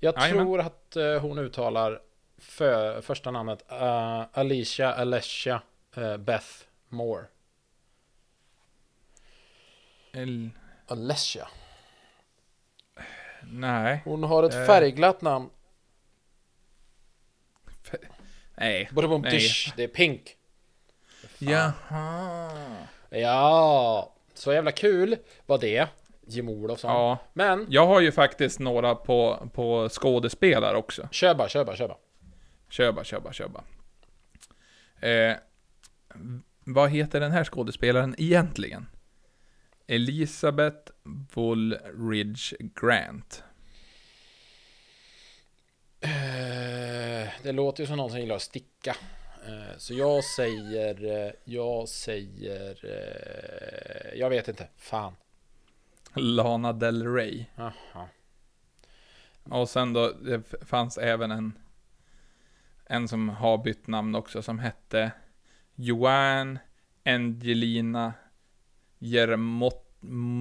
[0.00, 0.44] Jag Jajamän.
[0.46, 2.00] tror att eh, hon uttalar
[2.38, 5.62] för, första namnet uh, Alicia Alessia
[5.96, 6.46] eh, Beth
[6.88, 7.24] Moore.
[10.12, 10.50] El...
[10.86, 11.48] Alessia.
[13.42, 14.00] Nej.
[14.04, 14.66] Hon har ett Eh.
[14.66, 15.50] färgglatt namn.
[18.56, 18.88] Nej.
[19.22, 19.30] Nej.
[19.30, 20.36] dish, det är pink.
[21.38, 22.76] Jaha.
[23.14, 25.88] Ja, så jävla kul var det.
[26.26, 26.90] Jim Olofsson.
[26.90, 27.18] Ja.
[27.32, 31.08] Men, Jag har ju faktiskt några på, på skådespelare också.
[31.10, 31.98] kör bara, kör bara, kör bara.
[32.68, 33.64] Kör bara, kör bara, kör bara.
[35.08, 35.36] Eh,
[36.64, 38.86] vad heter den här skådespelaren egentligen?
[39.86, 40.92] Elisabeth
[41.34, 43.42] Woolridge Grant.
[46.00, 48.96] Eh, det låter ju som någon som gillar att sticka.
[49.46, 54.68] Eh, så jag säger, eh, jag säger, eh, jag vet inte.
[54.76, 55.16] Fan.
[56.14, 57.44] Lana Del Rey.
[57.56, 58.08] Jaha.
[59.42, 61.58] Och sen då, det fanns även en
[62.86, 65.12] en som har bytt namn också som hette
[65.74, 66.60] Joanne
[67.04, 68.12] Angelina
[68.98, 70.38] Jermanotta.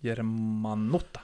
[0.00, 1.20] Jermanotta.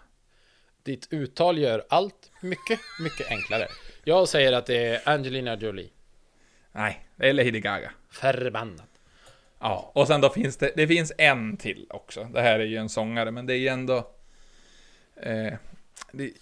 [0.83, 3.67] Ditt uttal gör allt mycket, mycket enklare.
[4.05, 5.91] Jag säger att det är Angelina Jolie.
[6.73, 7.91] Nej, det är Lady Gaga.
[8.11, 8.89] Förbannat.
[9.61, 12.25] Ja, och sen då finns det, det finns en till också.
[12.25, 13.97] Det här är ju en sångare, men det är ju ändå...
[15.17, 15.55] Eh,
[16.13, 16.33] det,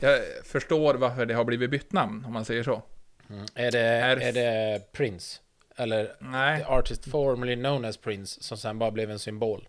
[0.00, 2.82] jag förstår varför det har blivit bytt namn, om man säger så.
[3.30, 3.44] Mm.
[3.54, 5.40] Är, det, Är- är det Prince?
[5.76, 9.68] Eller the Nej, artist formerly known as Prince som sen bara blev en symbol?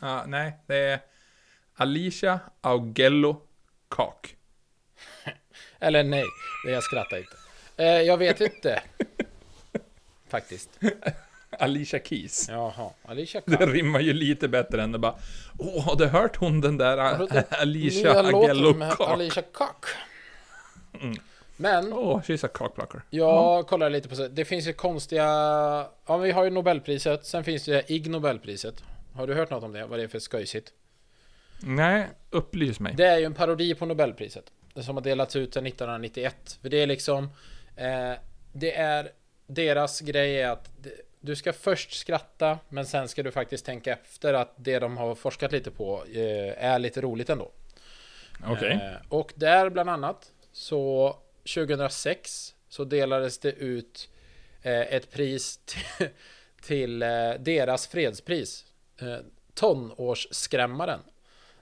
[0.00, 1.00] ja, nej, det är
[1.74, 3.42] Alicia Augello
[3.90, 4.36] Kak.
[5.80, 6.24] Eller nej,
[6.66, 7.36] jag skrattar inte.
[7.76, 8.82] Eh, jag vet inte.
[10.34, 10.70] Faktiskt.
[11.58, 12.48] Alicia Keys.
[12.48, 13.72] Jaha, Alicia Det Khan.
[13.72, 15.14] rimmar ju lite bättre än det bara
[15.58, 16.98] Åh, har du hört hon den där
[17.60, 18.20] Alicia?
[18.20, 18.82] Mm.
[18.98, 19.86] Alicia Cock.
[21.56, 23.02] Men Åh, she's a cockblocker.
[23.10, 24.28] jag kollar lite på så.
[24.28, 25.24] Det finns ju konstiga...
[26.06, 27.26] Ja, vi har ju Nobelpriset.
[27.26, 28.82] Sen finns det Ig Nobelpriset.
[29.14, 29.86] Har du hört något om det?
[29.86, 30.72] Vad det är för skojsigt?
[31.60, 32.94] Nej, upplys mig.
[32.96, 34.44] Det är ju en parodi på Nobelpriset.
[34.74, 36.58] Det som har delats ut sedan 1991.
[36.62, 37.24] För det är liksom...
[37.76, 38.12] Eh,
[38.52, 39.08] det är...
[39.46, 40.70] Deras grej är att
[41.20, 45.14] du ska först skratta, men sen ska du faktiskt tänka efter att det de har
[45.14, 47.50] forskat lite på eh, är lite roligt ändå.
[48.46, 48.72] Okej.
[48.72, 51.16] Eh, och där bland annat så
[51.54, 54.08] 2006 så delades det ut
[54.62, 56.08] eh, ett pris till,
[56.62, 56.98] till
[57.38, 58.64] deras fredspris.
[58.98, 59.16] Eh,
[59.54, 61.00] tonårsskrämmaren.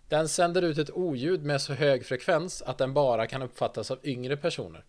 [0.09, 3.99] Den sänder ut ett oljud med så hög frekvens att den bara kan uppfattas av
[4.03, 4.85] yngre personer.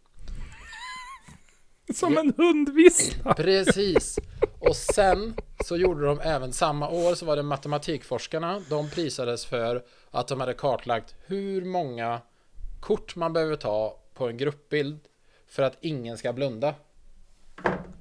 [1.93, 3.33] Som en hundvissla.
[3.33, 4.19] Precis.
[4.59, 8.61] Och sen så gjorde de även samma år så var det matematikforskarna.
[8.69, 12.21] De prisades för att de hade kartlagt hur många
[12.79, 14.99] kort man behöver ta på en gruppbild
[15.47, 16.75] för att ingen ska blunda.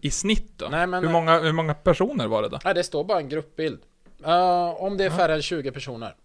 [0.00, 0.68] I snitt då?
[0.70, 2.58] Nej, men- hur, många, hur många personer var det då?
[2.64, 3.80] Nej, det står bara en gruppbild.
[4.26, 6.16] Uh, om det är färre än 20 personer.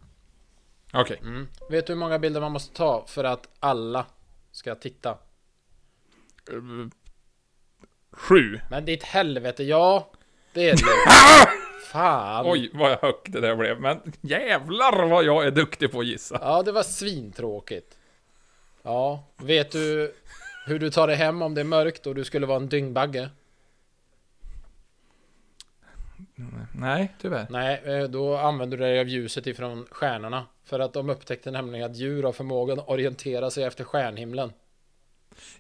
[0.93, 1.19] Okej.
[1.21, 1.47] Mm.
[1.69, 4.05] Vet du hur många bilder man måste ta för att alla
[4.51, 5.17] ska titta?
[8.17, 8.59] Sju.
[8.69, 10.11] Men ditt helvete, ja.
[10.53, 11.49] Det är det.
[11.91, 12.45] Fan.
[12.47, 13.81] Oj, vad högt det där blev.
[13.81, 16.39] Men jävlar vad jag är duktig på att gissa.
[16.41, 17.97] Ja, det var svintråkigt.
[18.83, 20.13] Ja, vet du
[20.65, 23.29] hur du tar dig hem om det är mörkt och du skulle vara en dyngbagge?
[26.71, 27.47] Nej, tyvärr.
[27.49, 30.45] Nej, eh, då använder du dig av ljuset ifrån stjärnorna.
[30.63, 34.53] För att de upptäckte nämligen att djur har förmågan att orientera sig efter stjärnhimlen.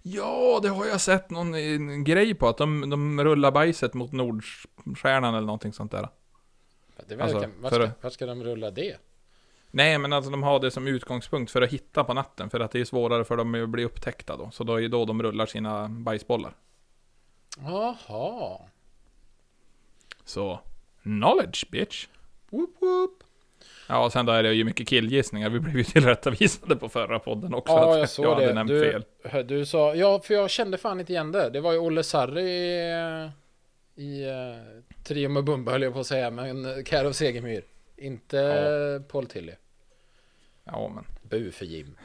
[0.01, 2.47] Ja, det har jag sett någon eh, grej på.
[2.47, 6.09] Att de, de rullar bajset mot Nordstjärnan eller någonting sånt där.
[7.07, 8.97] Det verkar, Alltså, vart, ska, vart ska de rulla det?
[9.71, 12.49] Nej, men alltså de har det som utgångspunkt för att hitta på natten.
[12.49, 14.51] För att det är svårare för dem att bli upptäckta då.
[14.51, 16.53] Så då är det då de rullar sina bajsbollar.
[17.59, 18.59] Jaha.
[20.25, 20.59] Så,
[21.03, 22.07] knowledge bitch.
[22.49, 23.23] Whoop, whoop.
[23.89, 25.49] Ja, och sen då är det ju mycket killgissningar.
[25.49, 27.73] Vi blev ju tillrättavisade på förra podden också.
[27.73, 28.53] Ja, att jag såg hade det.
[28.53, 29.01] nämnt Du,
[29.31, 29.47] fel.
[29.47, 31.49] du sa, ja, för jag kände fan inte igen det.
[31.49, 33.31] Det var ju Olle Sarri i,
[33.95, 37.63] i uh, Trio med Bumba höll jag på att säga, men Karo Segemyhr.
[37.97, 39.11] Inte Ja.
[39.11, 39.53] Paul Tilly.
[40.63, 41.97] Ja, men Bu för Jim.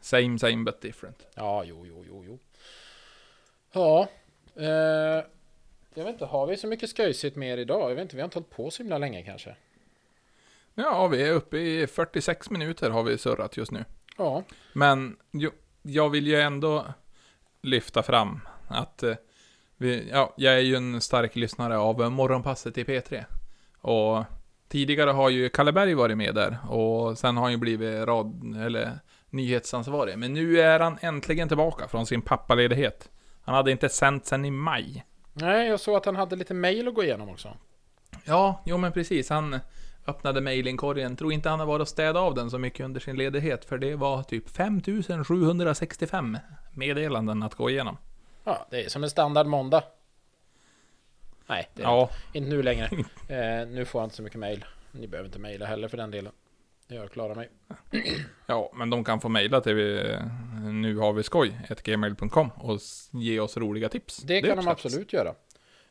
[0.00, 1.26] same same but different.
[1.34, 2.38] Ja, jo, jo, jo, jo.
[3.72, 4.08] Ja.
[4.56, 5.24] Eh,
[5.94, 7.90] jag vet inte, har vi så mycket skojsigt mer idag?
[7.90, 9.56] Jag vet inte, vi har inte hållit på så himla länge kanske.
[10.82, 13.84] Ja, vi är uppe i 46 minuter har vi surrat just nu.
[14.16, 14.42] Ja.
[14.72, 15.50] Men jo,
[15.82, 16.86] jag vill ju ändå
[17.62, 19.14] lyfta fram att eh,
[19.76, 23.24] vi, ja, jag är ju en stark lyssnare av Morgonpasset i P3.
[23.80, 24.24] Och
[24.68, 28.56] tidigare har ju Kalle Berg varit med där och sen har han ju blivit rad,
[28.64, 28.98] eller
[29.30, 30.18] nyhetsansvarig.
[30.18, 33.10] Men nu är han äntligen tillbaka från sin pappaledighet.
[33.42, 35.04] Han hade inte sänt sen i maj.
[35.32, 37.56] Nej, jag såg att han hade lite mail att gå igenom också.
[38.24, 39.30] Ja, jo men precis.
[39.30, 39.60] Han
[40.08, 41.16] öppnade mailinkorgen.
[41.16, 43.64] Tror inte han har varit och städat av den så mycket under sin ledighet.
[43.64, 46.38] För det var typ 5765
[46.74, 47.96] meddelanden att gå igenom.
[48.44, 49.82] Ja, det är som en standard måndag.
[51.46, 52.90] Nej, det är Ja, inte nu längre.
[53.28, 54.64] Eh, nu får jag inte så mycket mail.
[54.92, 56.32] Ni behöver inte mejla heller för den delen.
[56.86, 57.48] Jag klarar mig.
[58.46, 60.20] ja, men de kan få mejla till eh,
[60.62, 62.80] nu har vi skoj, gmail.com och
[63.10, 64.16] ge oss roliga tips.
[64.16, 65.28] Det kan de absolut göra.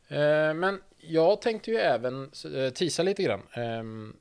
[0.07, 3.41] Eh, men jag tänkte ju även eh, tisa lite grann.
[3.53, 4.15] Ehm,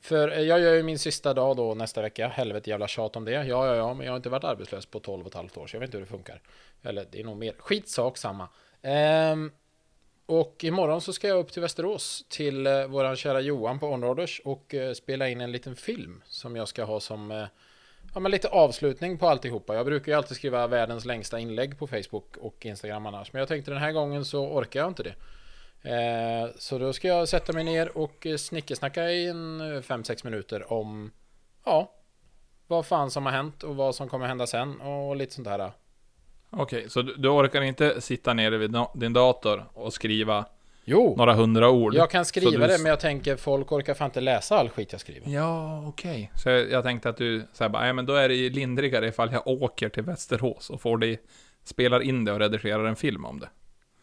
[0.00, 2.28] för eh, jag gör ju min sista dag då nästa vecka.
[2.28, 3.32] Helvete jävla tjat om det.
[3.32, 5.66] Ja, ja, ja, men jag har inte varit arbetslös på 12 och ett halvt år,
[5.66, 6.40] så jag vet inte hur det funkar.
[6.82, 7.54] Eller det är nog mer.
[7.58, 8.48] Skitsak samma.
[8.82, 9.52] Ehm,
[10.26, 14.40] och imorgon så ska jag upp till Västerås till eh, våran kära Johan på Onroaders
[14.44, 17.48] och spela in en liten film som jag ska ha som
[18.14, 19.74] ja, men lite avslutning på alltihopa.
[19.74, 23.32] Jag brukar ju alltid skriva världens längsta inlägg på Facebook och Instagram annars.
[23.32, 25.14] Men jag tänkte den här gången så orkar jag inte det.
[25.82, 30.72] Eh, så då ska jag sätta mig ner och eh, snickesnacka i en 5-6 minuter
[30.72, 31.10] om
[31.64, 31.92] ja,
[32.66, 35.72] vad fan som har hänt och vad som kommer hända sen och lite sånt där.
[36.50, 40.44] Okej, så du, du orkar inte sitta nere vid da- din dator och skriva
[40.84, 41.94] Jo, några hundra ord?
[41.94, 44.92] jag kan skriva du det men jag tänker folk orkar fan inte läsa all skit
[44.92, 45.30] jag skriver.
[45.30, 46.30] Ja, okej.
[46.34, 49.08] Så jag, jag tänkte att du säger bara, nej men då är det ju lindrigare
[49.08, 51.18] ifall jag åker till Västerås och får det,
[51.64, 53.48] spelar in det och redigerar en film om det.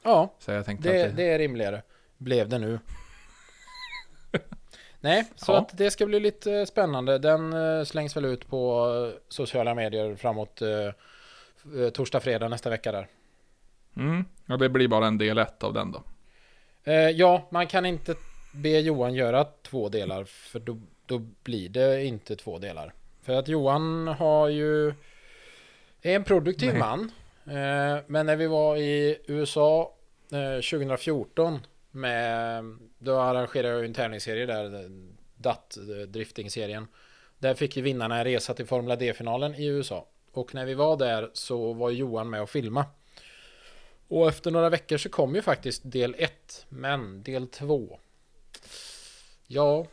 [0.03, 1.81] Ja, Så jag tänkte det, att det, det är rimligare.
[2.17, 2.79] Blev det nu.
[5.01, 5.57] Nej, så Ja.
[5.57, 7.17] att det ska bli lite spännande.
[7.17, 10.69] Den eh, slängs väl ut på eh, sociala medier framåt eh,
[11.83, 13.07] eh, torsdag, fredag nästa vecka där.
[13.95, 16.03] Mm, och det blir bara en del ett av den då.
[16.83, 18.15] Eh, ja, man kan inte
[18.53, 22.93] be Johan göra två delar för då, då blir det inte två delar.
[23.21, 24.87] För att Johan har ju
[26.01, 26.79] är en produktiv Nej.
[26.79, 27.11] man.
[27.49, 29.95] Eh, men när vi var i USA
[30.29, 31.59] 2014 eh,
[31.91, 32.63] med
[32.99, 34.89] då arrangerade jag ju en tävlingsserie där
[35.35, 36.87] DAT eh, drifting-serien.
[37.39, 40.07] Där fick ju vinnarna en resa till Formula D-finalen i USA.
[40.31, 42.85] Och när vi var där så var Johan med och filma.
[44.07, 47.99] Och efter några veckor så kom ju faktiskt del 1, men del 2.
[49.47, 49.85] Ja,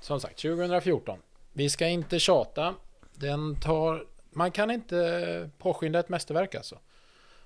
[0.00, 1.18] som sagt 2014.
[1.52, 2.74] Vi ska inte tjata.
[3.14, 4.06] Den tar...
[4.30, 6.78] Man kan inte påskynda ett mästerverk alltså.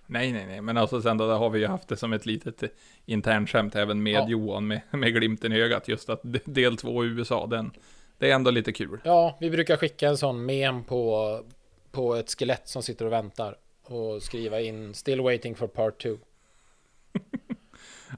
[0.07, 2.27] Nej, nej, nej, men alltså sen då där har vi ju haft det som ett
[2.27, 2.63] litet
[3.07, 4.29] internskämt även med Ja.
[4.29, 5.89] Johan med, med glimten i ögat.
[5.89, 7.71] Just att del två i USA, den,
[8.19, 9.01] det är ändå lite kul.
[9.05, 11.41] Ja, vi brukar skicka en sån mem på,
[11.91, 13.57] på ett skelett som sitter och väntar.
[13.83, 16.17] Och skriva in still waiting for part 2.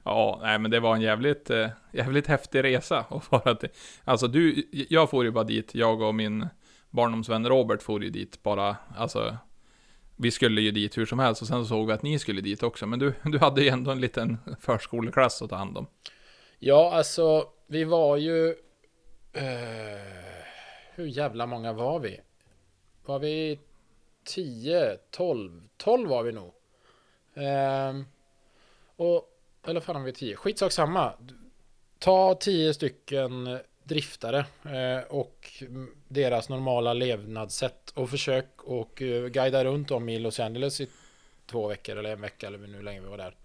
[0.03, 3.05] Ja, nej men det var en jävligt, eh, jävligt häftig resa.
[3.09, 3.69] Och bara till,
[4.03, 6.47] alltså du, jag får ju bara dit, jag och min
[6.95, 9.37] barndomsvän Robert for ju dit bara, alltså
[10.15, 12.41] vi skulle ju dit hur som helst och sen så såg vi att ni skulle
[12.41, 12.85] dit också.
[12.85, 15.87] Men du, du hade ju ändå en liten förskoleklass att ta hand om.
[16.59, 18.49] Ja, alltså vi var ju...
[19.33, 20.45] Eh,
[20.95, 22.19] hur jävla många var vi?
[23.05, 23.59] Var vi
[24.23, 25.61] 10, 12?
[25.77, 26.53] 12 var vi nog.
[27.33, 28.01] Eh,
[28.95, 29.29] och,
[29.67, 30.35] eller fan om vi är 10.
[30.35, 31.13] Skitsak samma.
[31.99, 35.63] ta 10 stycken driftare eh, och
[36.07, 40.87] deras normala levnadssätt och försök och eh, guida runt om i Los Angeles i
[41.45, 43.35] två veckor eller en vecka eller hur länge vi var där.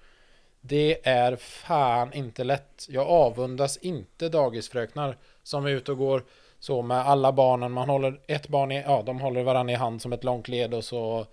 [0.60, 2.86] Det är fan inte lätt.
[2.88, 6.24] Jag avundas inte dagisfröknar som är ute och går
[6.58, 7.72] så med alla barnen.
[7.72, 10.74] Man håller ett barn i, ja, de håller varandra i hand som ett långt led
[10.74, 11.26] och så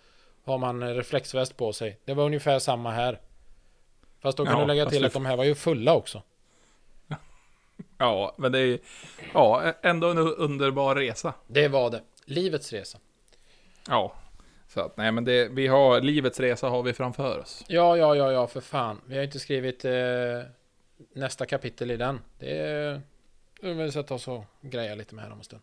[0.45, 1.97] har man reflexväst på sig.
[2.05, 3.19] Det var ungefär samma här.
[4.21, 6.21] Fast då kan Ja, du lägga till att de här var ju fulla också.
[7.97, 8.79] Ja, men det är
[9.33, 11.33] ja, ändå en underbar resa.
[11.47, 12.01] Det var det.
[12.25, 12.97] Livets resa.
[13.87, 14.13] Ja.
[14.67, 17.65] Så att, nej men det, vi har, livets resa har vi framför oss.
[17.67, 19.01] Ja, ja, ja, ja, för fan.
[19.05, 19.91] Vi har inte skrivit eh,
[21.13, 22.19] nästa kapitel i den.
[22.39, 23.01] Det är...
[23.61, 25.61] Vi sätta oss och greja lite med här om en stund.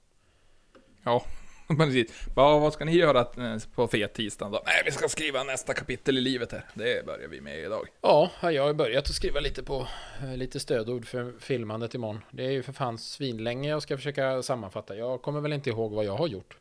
[1.04, 1.24] Ja,
[1.78, 2.28] precis.
[2.34, 4.62] Vad, vad ska ni göra eh, på fet tisdag då?
[4.66, 6.64] Nej, vi ska skriva nästa kapitel i livet här.
[6.74, 7.88] Det börjar vi med idag.
[8.00, 9.86] Ja, jag har börjat att skriva lite på
[10.22, 12.20] eh, lite stödord för filmandet imorgon.
[12.30, 14.96] Det är ju för fan svinlänge jag ska försöka sammanfatta.
[14.96, 16.56] Jag kommer väl inte ihåg vad jag har gjort.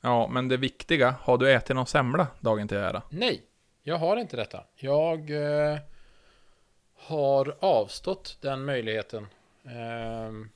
[0.00, 3.02] Ja, men det viktiga, har du ätit någon semla dagen till ära?
[3.10, 3.42] Nej,
[3.82, 4.64] jag har inte detta.
[4.74, 5.78] Jag eh,
[6.96, 9.26] har avstått den möjligheten.
[9.64, 10.50] Ehm,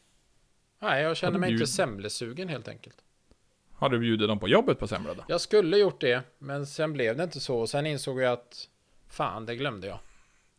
[0.79, 2.97] nej, jag känner du mig inte semlesugen helt enkelt.
[3.83, 5.25] Har du bjudit dem på jobbet på semla då?
[5.29, 7.59] Jag skulle gjort det, men sen blev det inte så.
[7.59, 8.69] Och sen insåg jag att
[9.09, 9.99] fan, det glömde jag.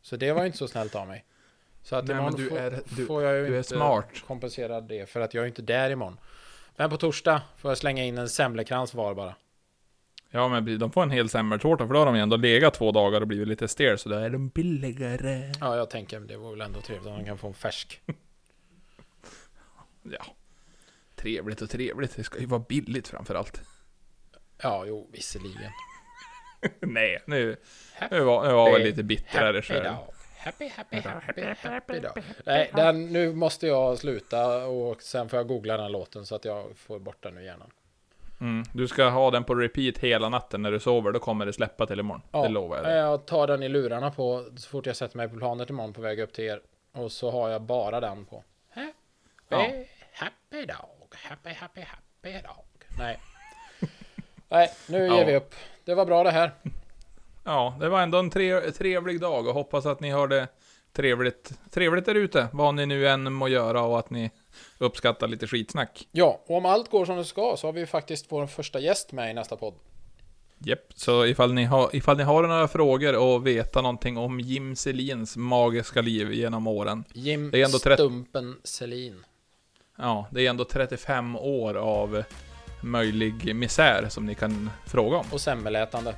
[0.01, 1.25] Så det var ju inte så snällt av mig.
[1.83, 4.05] Så att Nej, imorgon du får, är- du- får jag ju du är inte smart.
[4.27, 6.17] kompensera det för att jag är inte där imorgon.
[6.75, 9.35] Men på torsdag får jag slänga in en semlekrans var bara.
[10.29, 12.91] Ja, men de får en hel semmeltårta, för då har de ju ändå legat två
[12.91, 15.53] dagar och blivit lite stel, så då är de billigare.
[15.59, 18.01] Ja, jag tänker det vore väl ändå trevligt om man kan få en färsk.
[20.03, 20.25] Ja.
[21.23, 23.61] Trevligt och trevligt, det ska ju vara billigt framför allt.
[24.61, 25.71] Ja, jo, visserligen.
[26.79, 27.55] Nej, nu,
[28.11, 29.83] nu var, nu var jag lite bittrare själv.
[29.83, 29.97] dag.
[30.37, 32.23] Happy, happy, happy, happy dag.
[32.45, 36.45] Nej, den, nu måste jag sluta och sen får jag googla den låten så att
[36.45, 37.71] jag får bort den ur hjärnan.
[38.41, 38.63] Mm.
[38.73, 41.85] Du ska ha den på repeat hela natten när du sover, då kommer det släppa
[41.85, 42.21] till imorgon.
[42.31, 42.95] Ja, det lovar jag dig.
[42.95, 46.01] Jag tar den i lurarna på så fort jag sätter mig på planet imorgon på
[46.01, 46.61] väg upp till er.
[46.91, 48.43] Och så har jag bara den på.
[48.69, 48.91] Happy,
[49.49, 49.67] Ja.
[50.13, 52.65] happy dog, happy, happy, happy dog.
[52.97, 53.19] Nej.
[54.49, 55.17] Nej, nu Ja.
[55.17, 55.55] ger vi upp.
[55.85, 56.51] Det var bra det här.
[57.43, 60.47] Ja, det var ändå en tre, trevlig dag och hoppas att ni har det
[60.93, 64.31] trevligt, trevligt där ute, vad ni nu än må göra och att ni
[64.77, 66.07] uppskattar lite skitsnack.
[66.11, 69.11] Ja, och om allt går som det ska så har vi faktiskt vår första gäst
[69.11, 69.73] med i nästa podd.
[70.65, 74.75] Japp, så ifall ni, har, ifall ni har några frågor och veta någonting om Jim
[74.75, 77.03] Selins magiska liv genom åren.
[77.13, 79.23] Jim Det är ändå Stumpen Selin.
[79.97, 82.23] Ja, det är ändå 35 år av
[82.81, 85.25] möjlig misär som ni kan fråga om.
[85.31, 86.15] Och semmelätande.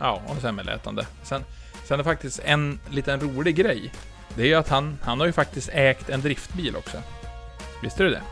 [0.00, 1.06] Ja, och semmelätande.
[1.22, 1.44] Sen,
[1.84, 3.92] sen är faktiskt en liten rolig grej.
[4.36, 7.02] Det är ju att han, han har ju faktiskt ägt en driftbil också.
[7.82, 8.22] Visste du det?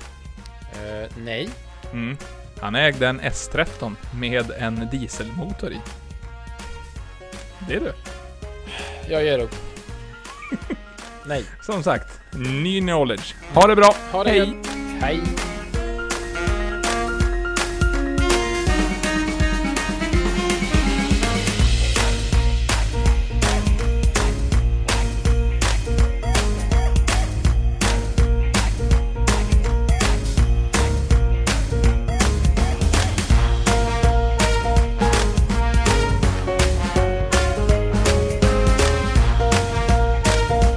[0.72, 1.48] Eh, nej.
[1.92, 2.16] Mm.
[2.60, 5.80] Han ägde en S13 med en dieselmotor i.
[7.68, 7.92] Det är du.
[9.08, 9.54] Jag ger upp.
[11.26, 11.44] nej.
[11.62, 13.34] Som sagt, ny knowledge.
[13.54, 13.94] Ha det bra.
[14.12, 14.56] Ha det Hej!
[15.00, 15.20] Hej.